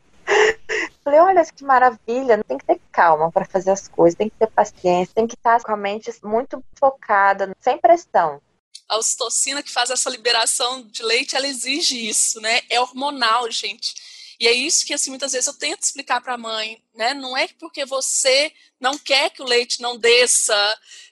Falei, 1.03 1.19
olha 1.19 1.43
que 1.45 1.63
maravilha, 1.63 2.43
tem 2.43 2.57
que 2.57 2.65
ter 2.65 2.79
calma 2.91 3.31
para 3.31 3.45
fazer 3.45 3.71
as 3.71 3.87
coisas, 3.87 4.17
tem 4.17 4.29
que 4.29 4.37
ter 4.37 4.47
paciência, 4.47 5.15
tem 5.15 5.27
que 5.27 5.35
estar 5.35 5.61
com 5.63 5.71
a 5.71 5.77
mente 5.77 6.11
muito 6.23 6.63
focada, 6.79 7.55
sem 7.59 7.77
pressão. 7.77 8.39
A 8.87 8.97
ocitocina 8.97 9.63
que 9.63 9.71
faz 9.71 9.89
essa 9.89 10.09
liberação 10.09 10.83
de 10.83 11.01
leite, 11.01 11.35
ela 11.35 11.47
exige 11.47 12.07
isso, 12.07 12.39
né? 12.39 12.61
É 12.69 12.79
hormonal, 12.79 13.49
gente. 13.49 13.95
E 14.39 14.47
é 14.47 14.51
isso 14.51 14.85
que, 14.85 14.93
assim, 14.93 15.09
muitas 15.09 15.31
vezes 15.31 15.47
eu 15.47 15.53
tento 15.53 15.83
explicar 15.83 16.19
para 16.19 16.33
a 16.33 16.37
mãe, 16.37 16.81
né? 16.95 17.13
Não 17.13 17.37
é 17.37 17.47
porque 17.59 17.85
você 17.85 18.51
não 18.79 18.97
quer 18.97 19.29
que 19.29 19.41
o 19.41 19.45
leite 19.45 19.81
não 19.81 19.97
desça, 19.97 20.55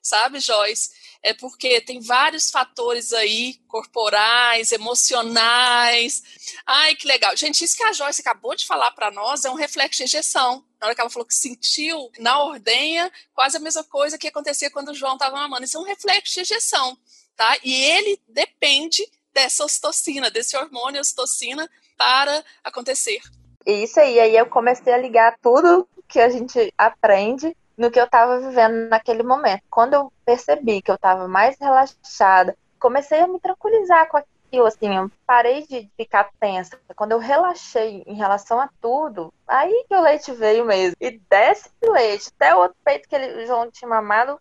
sabe, 0.01 0.39
Joyce? 0.39 0.89
É 1.21 1.33
porque 1.33 1.81
tem 1.81 1.99
vários 1.99 2.49
fatores 2.49 3.11
aí, 3.11 3.55
corporais, 3.67 4.71
emocionais. 4.71 6.23
Ai, 6.65 6.95
que 6.95 7.07
legal. 7.07 7.35
Gente, 7.35 7.63
isso 7.63 7.75
que 7.75 7.83
a 7.83 7.91
Joyce 7.91 8.21
acabou 8.21 8.55
de 8.55 8.65
falar 8.65 8.91
para 8.91 9.11
nós 9.11 9.43
é 9.43 9.49
um 9.49 9.55
reflexo 9.55 9.97
de 9.97 10.03
injeção. 10.05 10.63
Na 10.79 10.88
hora 10.88 10.95
que 10.95 11.01
ela 11.01 11.09
falou 11.09 11.25
que 11.25 11.35
sentiu 11.35 12.09
na 12.19 12.41
ordenha, 12.41 13.11
quase 13.33 13.57
a 13.57 13.59
mesma 13.59 13.83
coisa 13.83 14.17
que 14.17 14.27
acontecia 14.27 14.71
quando 14.71 14.89
o 14.89 14.93
João 14.93 15.13
estava 15.13 15.35
mamando. 15.35 15.65
Isso 15.65 15.77
é 15.77 15.81
um 15.81 15.83
reflexo 15.83 16.35
de 16.35 16.41
injeção, 16.41 16.97
tá? 17.35 17.57
E 17.63 17.73
ele 17.73 18.21
depende 18.27 19.05
dessa 19.33 19.65
ocitocina, 19.65 20.31
desse 20.31 20.55
hormônio 20.55 21.01
ocitocina 21.01 21.69
para 21.97 22.43
acontecer. 22.63 23.19
Isso 23.65 23.99
aí, 23.99 24.19
aí 24.19 24.38
eu 24.38 24.45
comecei 24.45 24.93
a 24.93 24.97
ligar 24.97 25.38
tudo 25.41 25.88
que 26.07 26.19
a 26.19 26.29
gente 26.29 26.73
aprende 26.77 27.55
no 27.79 27.89
que 27.89 28.00
eu 28.00 28.03
estava 28.03 28.41
vivendo 28.41 28.89
naquele 28.89 29.24
momento. 29.24 29.63
Quando 29.69 29.93
eu 29.93 30.12
percebi 30.25 30.81
que 30.81 30.91
eu 30.91 30.95
estava 30.95 31.29
mais 31.29 31.57
relaxada, 31.57 32.55
comecei 32.77 33.21
a 33.21 33.27
me 33.27 33.39
tranquilizar 33.39 34.09
com 34.09 34.17
aquilo, 34.17 34.65
assim, 34.65 34.98
eu 34.98 35.09
parei 35.25 35.65
de 35.65 35.89
ficar 35.95 36.29
tensa. 36.41 36.77
Quando 36.93 37.13
eu 37.13 37.19
relaxei 37.19 38.03
em 38.05 38.15
relação 38.15 38.59
a 38.59 38.69
tudo, 38.81 39.33
aí 39.48 39.86
que 39.88 39.95
o 39.95 40.01
leite 40.01 40.33
veio 40.33 40.65
mesmo. 40.65 40.98
E 41.00 41.21
desce 41.29 41.71
leite, 41.81 42.29
até 42.36 42.53
o 42.53 42.59
outro 42.59 42.75
peito 42.83 43.07
que 43.07 43.15
ele, 43.15 43.48
João 43.48 43.71
tinha 43.71 43.88
mamado, 43.88 44.38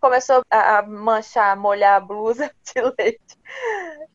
começou 0.00 0.42
a 0.48 0.80
manchar, 0.82 1.56
molhar 1.56 1.96
a 1.96 2.00
blusa 2.00 2.48
de 2.62 2.80
leite. 2.96 3.38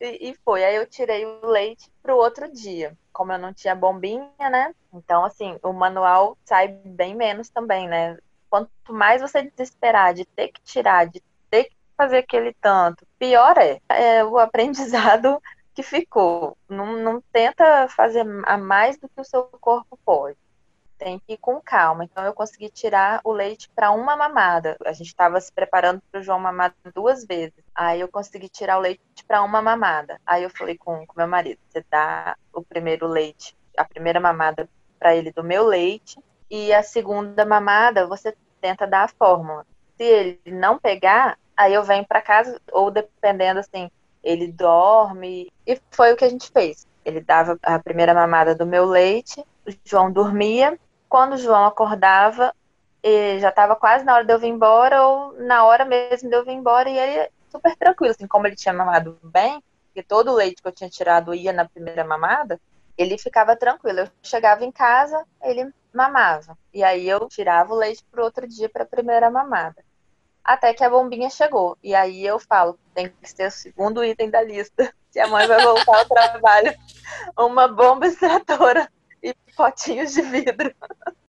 E, 0.00 0.30
e 0.30 0.34
foi. 0.42 0.64
Aí 0.64 0.76
eu 0.76 0.86
tirei 0.86 1.26
o 1.26 1.46
leite 1.46 1.90
pro 2.02 2.16
outro 2.16 2.50
dia. 2.50 2.96
Como 3.12 3.32
eu 3.32 3.38
não 3.38 3.52
tinha 3.52 3.74
bombinha, 3.74 4.30
né? 4.50 4.74
Então, 4.94 5.26
assim, 5.26 5.58
o 5.62 5.74
manual 5.74 6.38
sai 6.42 6.68
bem 6.68 7.14
menos 7.14 7.50
também, 7.50 7.86
né? 7.86 8.16
Quanto 8.52 8.92
mais 8.92 9.22
você 9.22 9.44
desesperar 9.44 10.12
de 10.12 10.26
ter 10.26 10.48
que 10.48 10.60
tirar, 10.60 11.06
de 11.06 11.22
ter 11.48 11.64
que 11.64 11.76
fazer 11.96 12.18
aquele 12.18 12.52
tanto, 12.60 13.06
pior 13.18 13.56
é, 13.56 13.80
é 13.88 14.22
o 14.22 14.36
aprendizado 14.38 15.40
que 15.72 15.82
ficou. 15.82 16.54
Não, 16.68 17.02
não 17.02 17.22
tenta 17.32 17.88
fazer 17.88 18.26
a 18.44 18.58
mais 18.58 18.98
do 18.98 19.08
que 19.08 19.18
o 19.18 19.24
seu 19.24 19.44
corpo 19.44 19.98
pode. 20.04 20.36
Tem 20.98 21.18
que 21.18 21.32
ir 21.32 21.38
com 21.38 21.62
calma. 21.62 22.04
Então 22.04 22.22
eu 22.26 22.34
consegui 22.34 22.68
tirar 22.68 23.22
o 23.24 23.32
leite 23.32 23.70
para 23.74 23.90
uma 23.90 24.14
mamada. 24.14 24.76
A 24.84 24.92
gente 24.92 25.06
estava 25.06 25.40
se 25.40 25.50
preparando 25.50 26.02
para 26.10 26.20
o 26.20 26.22
João 26.22 26.38
mamar 26.38 26.74
duas 26.94 27.24
vezes. 27.24 27.64
Aí 27.74 28.02
eu 28.02 28.08
consegui 28.08 28.50
tirar 28.50 28.76
o 28.76 28.82
leite 28.82 29.24
para 29.26 29.42
uma 29.42 29.62
mamada. 29.62 30.20
Aí 30.26 30.42
eu 30.42 30.50
falei 30.50 30.76
com, 30.76 31.06
com 31.06 31.14
meu 31.16 31.26
marido: 31.26 31.58
você 31.70 31.82
dá 31.90 32.36
o 32.52 32.62
primeiro 32.62 33.06
leite, 33.06 33.56
a 33.78 33.84
primeira 33.86 34.20
mamada 34.20 34.68
para 34.98 35.16
ele 35.16 35.32
do 35.32 35.42
meu 35.42 35.64
leite 35.64 36.20
e 36.54 36.70
a 36.70 36.82
segunda 36.82 37.46
mamada 37.46 38.06
você 38.06 38.36
tenta 38.60 38.86
dar 38.86 39.04
a 39.04 39.08
fórmula. 39.08 39.66
Se 39.96 40.04
ele 40.04 40.38
não 40.46 40.78
pegar, 40.78 41.38
aí 41.56 41.72
eu 41.72 41.82
venho 41.82 42.06
para 42.06 42.20
casa, 42.20 42.60
ou 42.70 42.90
dependendo 42.90 43.58
assim, 43.60 43.90
ele 44.22 44.48
dorme. 44.48 45.50
E 45.66 45.80
foi 45.90 46.12
o 46.12 46.16
que 46.16 46.26
a 46.26 46.28
gente 46.28 46.50
fez. 46.50 46.86
Ele 47.06 47.22
dava 47.22 47.58
a 47.62 47.78
primeira 47.78 48.12
mamada 48.12 48.54
do 48.54 48.66
meu 48.66 48.84
leite, 48.84 49.40
o 49.66 49.72
João 49.82 50.12
dormia. 50.12 50.78
Quando 51.08 51.32
o 51.32 51.38
João 51.38 51.64
acordava, 51.64 52.54
já 53.40 53.48
estava 53.48 53.74
quase 53.74 54.04
na 54.04 54.14
hora 54.14 54.24
de 54.24 54.32
eu 54.34 54.38
vir 54.38 54.48
embora, 54.48 55.06
ou 55.06 55.32
na 55.32 55.64
hora 55.64 55.86
mesmo 55.86 56.28
de 56.28 56.36
eu 56.36 56.44
vir 56.44 56.52
embora, 56.52 56.90
e 56.90 56.98
ele 56.98 57.30
super 57.48 57.74
tranquilo, 57.76 58.12
assim, 58.12 58.26
como 58.26 58.46
ele 58.46 58.56
tinha 58.56 58.74
mamado 58.74 59.18
bem, 59.22 59.62
porque 59.86 60.02
todo 60.02 60.30
o 60.30 60.34
leite 60.34 60.60
que 60.60 60.68
eu 60.68 60.72
tinha 60.72 60.90
tirado 60.90 61.34
ia 61.34 61.52
na 61.52 61.64
primeira 61.66 62.04
mamada, 62.04 62.60
ele 62.96 63.16
ficava 63.16 63.56
tranquilo. 63.56 64.00
Eu 64.00 64.08
chegava 64.22 64.64
em 64.64 64.70
casa, 64.70 65.24
ele 65.42 65.72
mamava. 65.92 66.56
E 66.72 66.82
aí 66.82 67.08
eu 67.08 67.28
tirava 67.28 67.72
o 67.72 67.76
leite 67.76 68.04
pro 68.10 68.24
outro 68.24 68.46
dia 68.46 68.68
para 68.68 68.84
a 68.84 68.86
primeira 68.86 69.30
mamada. 69.30 69.84
Até 70.44 70.74
que 70.74 70.82
a 70.82 70.90
bombinha 70.90 71.30
chegou. 71.30 71.78
E 71.82 71.94
aí 71.94 72.26
eu 72.26 72.38
falo, 72.38 72.78
tem 72.94 73.08
que 73.08 73.30
ser 73.30 73.48
o 73.48 73.50
segundo 73.50 74.04
item 74.04 74.30
da 74.30 74.42
lista. 74.42 74.92
Se 75.10 75.20
a 75.20 75.26
mãe 75.26 75.46
vai 75.46 75.62
voltar 75.62 75.98
ao 75.98 76.06
trabalho, 76.06 76.74
uma 77.36 77.68
bomba 77.68 78.06
extratora 78.06 78.90
e 79.22 79.34
potinhos 79.54 80.12
de 80.12 80.22
vidro. 80.22 80.74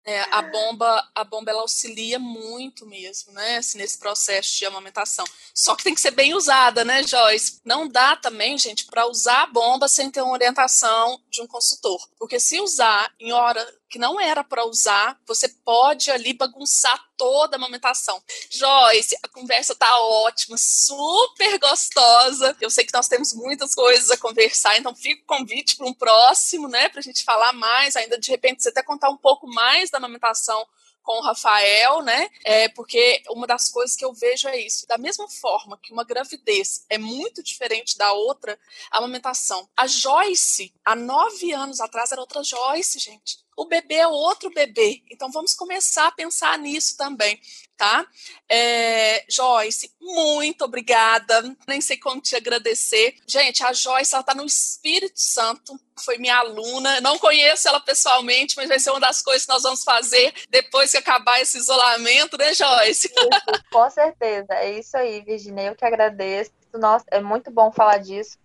É, 0.08 0.22
a 0.32 0.40
bomba, 0.40 1.06
a 1.14 1.22
bomba 1.22 1.50
ela 1.50 1.60
auxilia 1.60 2.18
muito 2.18 2.86
mesmo, 2.86 3.30
né? 3.34 3.58
Assim, 3.58 3.76
nesse 3.76 3.98
processo 3.98 4.56
de 4.56 4.64
amamentação. 4.64 5.26
Só 5.54 5.76
que 5.76 5.84
tem 5.84 5.94
que 5.94 6.00
ser 6.00 6.12
bem 6.12 6.32
usada, 6.32 6.82
né, 6.82 7.02
Joyce? 7.02 7.60
Não 7.62 7.86
dá 7.86 8.16
também, 8.16 8.56
gente, 8.56 8.86
para 8.86 9.06
usar 9.06 9.42
a 9.42 9.46
bomba 9.48 9.86
sem 9.86 10.10
ter 10.10 10.22
uma 10.22 10.32
orientação 10.32 11.20
de 11.28 11.42
um 11.42 11.46
consultor. 11.46 12.00
Porque 12.18 12.40
se 12.40 12.58
usar 12.58 13.12
em 13.20 13.32
hora 13.32 13.62
que 13.88 13.98
não 13.98 14.20
era 14.20 14.44
para 14.44 14.64
usar, 14.64 15.18
você 15.26 15.48
pode 15.48 16.10
ali 16.10 16.32
bagunçar 16.32 17.08
toda 17.16 17.56
a 17.56 17.58
amamentação. 17.58 18.22
Joyce, 18.50 19.16
a 19.22 19.28
conversa 19.28 19.74
tá 19.74 20.00
ótima, 20.00 20.56
super 20.58 21.58
gostosa. 21.58 22.56
Eu 22.60 22.70
sei 22.70 22.84
que 22.84 22.94
nós 22.94 23.08
temos 23.08 23.32
muitas 23.32 23.74
coisas 23.74 24.10
a 24.10 24.16
conversar, 24.16 24.78
então 24.78 24.94
fica 24.94 25.22
o 25.22 25.38
convite 25.38 25.76
para 25.76 25.86
um 25.86 25.94
próximo, 25.94 26.68
né, 26.68 26.88
para 26.88 27.00
a 27.00 27.02
gente 27.02 27.24
falar 27.24 27.52
mais, 27.52 27.96
ainda 27.96 28.18
de 28.18 28.30
repente 28.30 28.62
você 28.62 28.68
até 28.68 28.82
contar 28.82 29.08
um 29.08 29.16
pouco 29.16 29.46
mais 29.46 29.90
da 29.90 29.98
amamentação 29.98 30.66
com 31.02 31.20
o 31.20 31.22
Rafael, 31.22 32.02
né? 32.02 32.28
É, 32.44 32.68
porque 32.68 33.22
uma 33.30 33.46
das 33.46 33.70
coisas 33.70 33.96
que 33.96 34.04
eu 34.04 34.12
vejo 34.12 34.46
é 34.46 34.60
isso. 34.60 34.86
Da 34.86 34.98
mesma 34.98 35.26
forma 35.26 35.78
que 35.82 35.90
uma 35.90 36.04
gravidez 36.04 36.84
é 36.90 36.98
muito 36.98 37.42
diferente 37.42 37.96
da 37.96 38.12
outra, 38.12 38.58
a 38.90 38.98
amamentação. 38.98 39.66
A 39.74 39.86
Joyce, 39.86 40.70
há 40.84 40.94
nove 40.94 41.50
anos 41.50 41.80
atrás, 41.80 42.12
era 42.12 42.20
outra 42.20 42.44
Joyce, 42.44 42.98
gente 42.98 43.38
o 43.58 43.64
bebê 43.64 43.96
é 43.96 44.06
outro 44.06 44.50
bebê. 44.50 45.02
Então 45.10 45.32
vamos 45.32 45.52
começar 45.52 46.06
a 46.06 46.12
pensar 46.12 46.56
nisso 46.58 46.96
também, 46.96 47.40
tá? 47.76 48.06
É, 48.48 49.24
Joyce, 49.28 49.92
muito 50.00 50.64
obrigada. 50.64 51.56
Nem 51.66 51.80
sei 51.80 51.96
como 51.96 52.20
te 52.20 52.36
agradecer. 52.36 53.16
Gente, 53.26 53.64
a 53.64 53.72
Joyce, 53.72 54.14
ela 54.14 54.22
tá 54.22 54.32
no 54.32 54.44
Espírito 54.44 55.20
Santo, 55.20 55.78
foi 55.98 56.18
minha 56.18 56.36
aluna. 56.36 57.00
Não 57.00 57.18
conheço 57.18 57.66
ela 57.66 57.80
pessoalmente, 57.80 58.56
mas 58.56 58.68
vai 58.68 58.78
ser 58.78 58.90
uma 58.90 59.00
das 59.00 59.20
coisas 59.20 59.44
que 59.44 59.52
nós 59.52 59.64
vamos 59.64 59.82
fazer 59.82 60.32
depois 60.48 60.92
que 60.92 60.96
acabar 60.96 61.40
esse 61.40 61.58
isolamento, 61.58 62.38
né, 62.38 62.54
Joyce? 62.54 63.08
Isso, 63.08 63.64
com 63.72 63.90
certeza. 63.90 64.54
É 64.54 64.78
isso 64.78 64.96
aí, 64.96 65.20
Virginia. 65.22 65.64
Eu 65.64 65.74
que 65.74 65.84
agradeço. 65.84 66.52
Nossa, 66.72 67.04
é 67.10 67.20
muito 67.20 67.50
bom 67.50 67.72
falar 67.72 67.98
disso. 67.98 68.38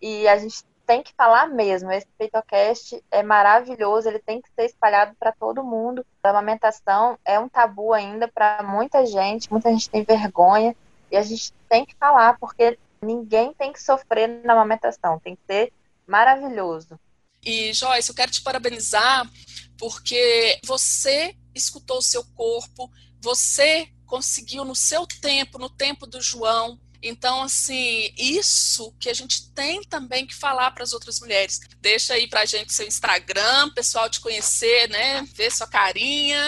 E 0.00 0.28
a 0.28 0.36
gente 0.36 0.62
tem 0.88 1.02
que 1.02 1.12
falar 1.14 1.46
mesmo. 1.46 1.92
Esse 1.92 2.08
PeitoCast 2.16 3.04
é 3.10 3.22
maravilhoso, 3.22 4.08
ele 4.08 4.18
tem 4.18 4.40
que 4.40 4.48
ser 4.54 4.64
espalhado 4.64 5.14
para 5.20 5.32
todo 5.32 5.62
mundo. 5.62 6.04
A 6.22 6.30
amamentação 6.30 7.18
é 7.26 7.38
um 7.38 7.46
tabu 7.46 7.92
ainda 7.92 8.26
para 8.26 8.62
muita 8.62 9.04
gente, 9.04 9.52
muita 9.52 9.70
gente 9.70 9.90
tem 9.90 10.02
vergonha, 10.02 10.74
e 11.10 11.16
a 11.16 11.22
gente 11.22 11.52
tem 11.68 11.84
que 11.84 11.94
falar, 11.94 12.38
porque 12.38 12.78
ninguém 13.02 13.52
tem 13.52 13.70
que 13.70 13.82
sofrer 13.82 14.42
na 14.42 14.54
amamentação, 14.54 15.20
tem 15.20 15.36
que 15.36 15.42
ser 15.46 15.72
maravilhoso. 16.06 16.98
E 17.44 17.70
Joyce, 17.74 18.08
eu 18.08 18.16
quero 18.16 18.32
te 18.32 18.42
parabenizar 18.42 19.30
porque 19.78 20.58
você 20.64 21.36
escutou 21.54 21.98
o 21.98 22.02
seu 22.02 22.24
corpo, 22.34 22.90
você 23.20 23.88
conseguiu 24.06 24.64
no 24.64 24.74
seu 24.74 25.06
tempo, 25.06 25.58
no 25.58 25.68
tempo 25.68 26.06
do 26.06 26.20
João, 26.20 26.80
então, 27.02 27.42
assim, 27.42 28.10
isso 28.16 28.92
que 28.98 29.08
a 29.08 29.14
gente 29.14 29.52
tem 29.52 29.82
também 29.82 30.26
que 30.26 30.34
falar 30.34 30.70
para 30.72 30.82
as 30.82 30.92
outras 30.92 31.20
mulheres. 31.20 31.60
Deixa 31.80 32.14
aí 32.14 32.28
para 32.28 32.40
a 32.40 32.44
gente 32.44 32.72
seu 32.72 32.86
Instagram, 32.86 33.70
pessoal 33.74 34.10
te 34.10 34.20
conhecer, 34.20 34.88
né? 34.88 35.22
Ver 35.34 35.50
sua 35.50 35.66
carinha. 35.66 36.40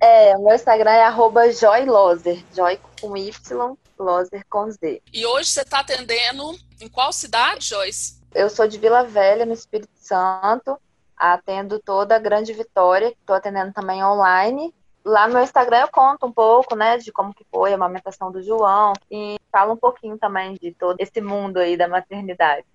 É, 0.00 0.36
o 0.36 0.44
meu 0.44 0.54
Instagram 0.54 0.92
é 0.92 1.04
arroba 1.04 1.52
joyloser, 1.52 2.44
joy 2.54 2.78
com 3.00 3.16
Y, 3.16 3.76
loser 3.98 4.44
com 4.48 4.70
Z. 4.70 5.02
E 5.12 5.26
hoje 5.26 5.50
você 5.50 5.62
está 5.62 5.80
atendendo 5.80 6.56
em 6.80 6.88
qual 6.88 7.12
cidade, 7.12 7.66
Joyce? 7.66 8.22
Eu 8.32 8.48
sou 8.48 8.68
de 8.68 8.78
Vila 8.78 9.02
Velha, 9.02 9.44
no 9.44 9.52
Espírito 9.52 9.90
Santo. 9.96 10.78
Atendo 11.16 11.80
toda 11.80 12.14
a 12.14 12.18
Grande 12.20 12.52
Vitória. 12.52 13.08
Estou 13.08 13.34
atendendo 13.34 13.72
também 13.72 14.04
online 14.04 14.72
Lá 15.08 15.26
no 15.26 15.40
Instagram 15.40 15.78
eu 15.80 15.88
conto 15.88 16.26
um 16.26 16.32
pouco, 16.32 16.76
né, 16.76 16.98
de 16.98 17.10
como 17.10 17.32
que 17.32 17.42
foi 17.50 17.72
a 17.72 17.76
amamentação 17.76 18.30
do 18.30 18.42
João 18.42 18.92
e 19.10 19.36
falo 19.50 19.72
um 19.72 19.76
pouquinho 19.76 20.18
também 20.18 20.52
de 20.60 20.72
todo 20.74 21.00
esse 21.00 21.18
mundo 21.22 21.56
aí 21.56 21.78
da 21.78 21.88
maternidade. 21.88 22.66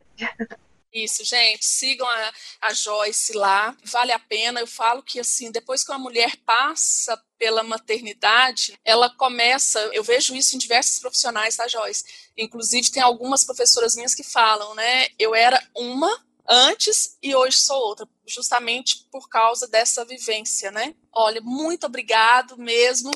Isso, 0.92 1.24
gente, 1.24 1.64
sigam 1.64 2.08
a, 2.08 2.32
a 2.62 2.74
Joyce 2.74 3.34
lá, 3.34 3.76
vale 3.84 4.12
a 4.12 4.20
pena. 4.20 4.60
Eu 4.60 4.68
falo 4.68 5.02
que, 5.02 5.20
assim, 5.20 5.52
depois 5.52 5.84
que 5.84 5.92
uma 5.92 5.98
mulher 5.98 6.36
passa 6.46 7.20
pela 7.38 7.64
maternidade, 7.64 8.80
ela 8.86 9.10
começa. 9.10 9.80
Eu 9.92 10.04
vejo 10.04 10.36
isso 10.36 10.56
em 10.56 10.60
diversos 10.60 11.00
profissionais, 11.00 11.56
tá, 11.56 11.68
Joyce? 11.68 12.32
Inclusive, 12.38 12.92
tem 12.92 13.02
algumas 13.02 13.44
professoras 13.44 13.96
minhas 13.96 14.14
que 14.14 14.24
falam, 14.24 14.76
né? 14.76 15.08
Eu 15.18 15.34
era 15.34 15.60
uma 15.76 16.24
antes 16.50 17.18
e 17.22 17.36
hoje 17.36 17.58
sou 17.58 17.78
outra, 17.78 18.08
justamente 18.28 19.08
por 19.12 19.28
causa 19.30 19.68
dessa 19.68 20.06
vivência, 20.06 20.72
né? 20.72 20.96
Olha, 21.12 21.42
muito 21.42 21.86
obrigado 21.86 22.58
mesmo. 22.58 23.12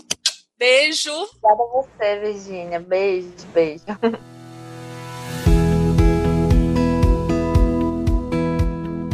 Beijo. 0.58 1.12
Obrigada 1.12 1.64
a 1.64 1.68
você, 1.68 2.20
Virginia. 2.20 2.80
Beijo, 2.80 3.32
beijo. 3.54 3.84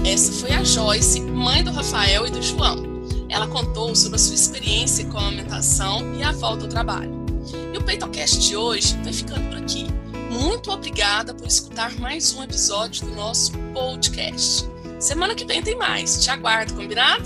Essa 0.06 0.32
foi 0.32 0.52
a 0.52 0.64
Joyce, 0.64 1.22
mãe 1.22 1.64
do 1.64 1.72
Rafael 1.72 2.28
e 2.28 2.30
do 2.30 2.42
João. 2.42 2.84
Ela 3.30 3.48
contou 3.48 3.96
sobre 3.96 4.18
a 4.18 4.20
sua 4.20 4.36
experiência 4.36 5.10
com 5.10 5.18
a 5.18 5.22
amamentação 5.22 6.14
e 6.16 6.24
a 6.24 6.32
volta 6.32 6.66
ao 6.66 6.70
trabalho. 6.70 7.12
E 7.74 7.78
o 7.78 7.84
PeitoCast 7.84 8.40
de 8.40 8.56
hoje 8.56 8.96
vai 9.04 9.12
ficando 9.12 9.50
por 9.50 9.58
aqui. 9.58 10.03
Muito 10.34 10.72
obrigada 10.72 11.32
por 11.32 11.46
escutar 11.46 11.94
mais 12.00 12.34
um 12.34 12.42
episódio 12.42 13.06
do 13.06 13.16
nosso 13.16 13.52
podcast. 13.72 14.68
Semana 15.00 15.36
que 15.36 15.46
vem 15.46 15.62
tem 15.62 15.78
mais. 15.78 16.24
Te 16.24 16.32
aguardo, 16.32 16.74
combinado? 16.74 17.24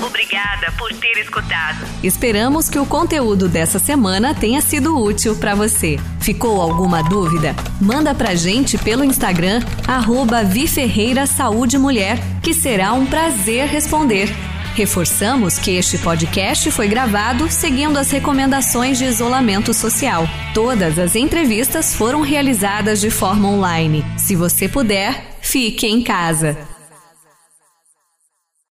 Obrigada 0.00 0.70
por 0.78 0.94
ter 0.94 1.18
escutado. 1.18 1.84
Esperamos 2.02 2.68
que 2.68 2.78
o 2.78 2.86
conteúdo 2.86 3.48
dessa 3.48 3.80
semana 3.80 4.32
tenha 4.32 4.60
sido 4.60 4.96
útil 4.96 5.36
para 5.36 5.56
você. 5.56 5.98
Ficou 6.20 6.60
alguma 6.60 7.02
dúvida? 7.02 7.54
Manda 7.80 8.14
pra 8.14 8.36
gente 8.36 8.78
pelo 8.78 9.02
Instagram, 9.02 9.60
arroba 9.86 10.42
Saúde 11.26 11.76
Mulher, 11.78 12.20
que 12.44 12.54
será 12.54 12.92
um 12.92 13.06
prazer 13.06 13.66
responder. 13.66 14.28
Reforçamos 14.78 15.58
que 15.58 15.72
este 15.72 15.98
podcast 15.98 16.70
foi 16.70 16.86
gravado 16.86 17.50
seguindo 17.50 17.96
as 17.96 18.12
recomendações 18.12 18.96
de 18.96 19.06
isolamento 19.06 19.74
social. 19.74 20.22
Todas 20.54 21.00
as 21.00 21.16
entrevistas 21.16 21.96
foram 21.96 22.20
realizadas 22.20 23.00
de 23.00 23.10
forma 23.10 23.48
online. 23.48 24.04
Se 24.16 24.36
você 24.36 24.68
puder, 24.68 25.36
fique 25.40 25.84
em 25.84 26.00
casa. 26.00 26.67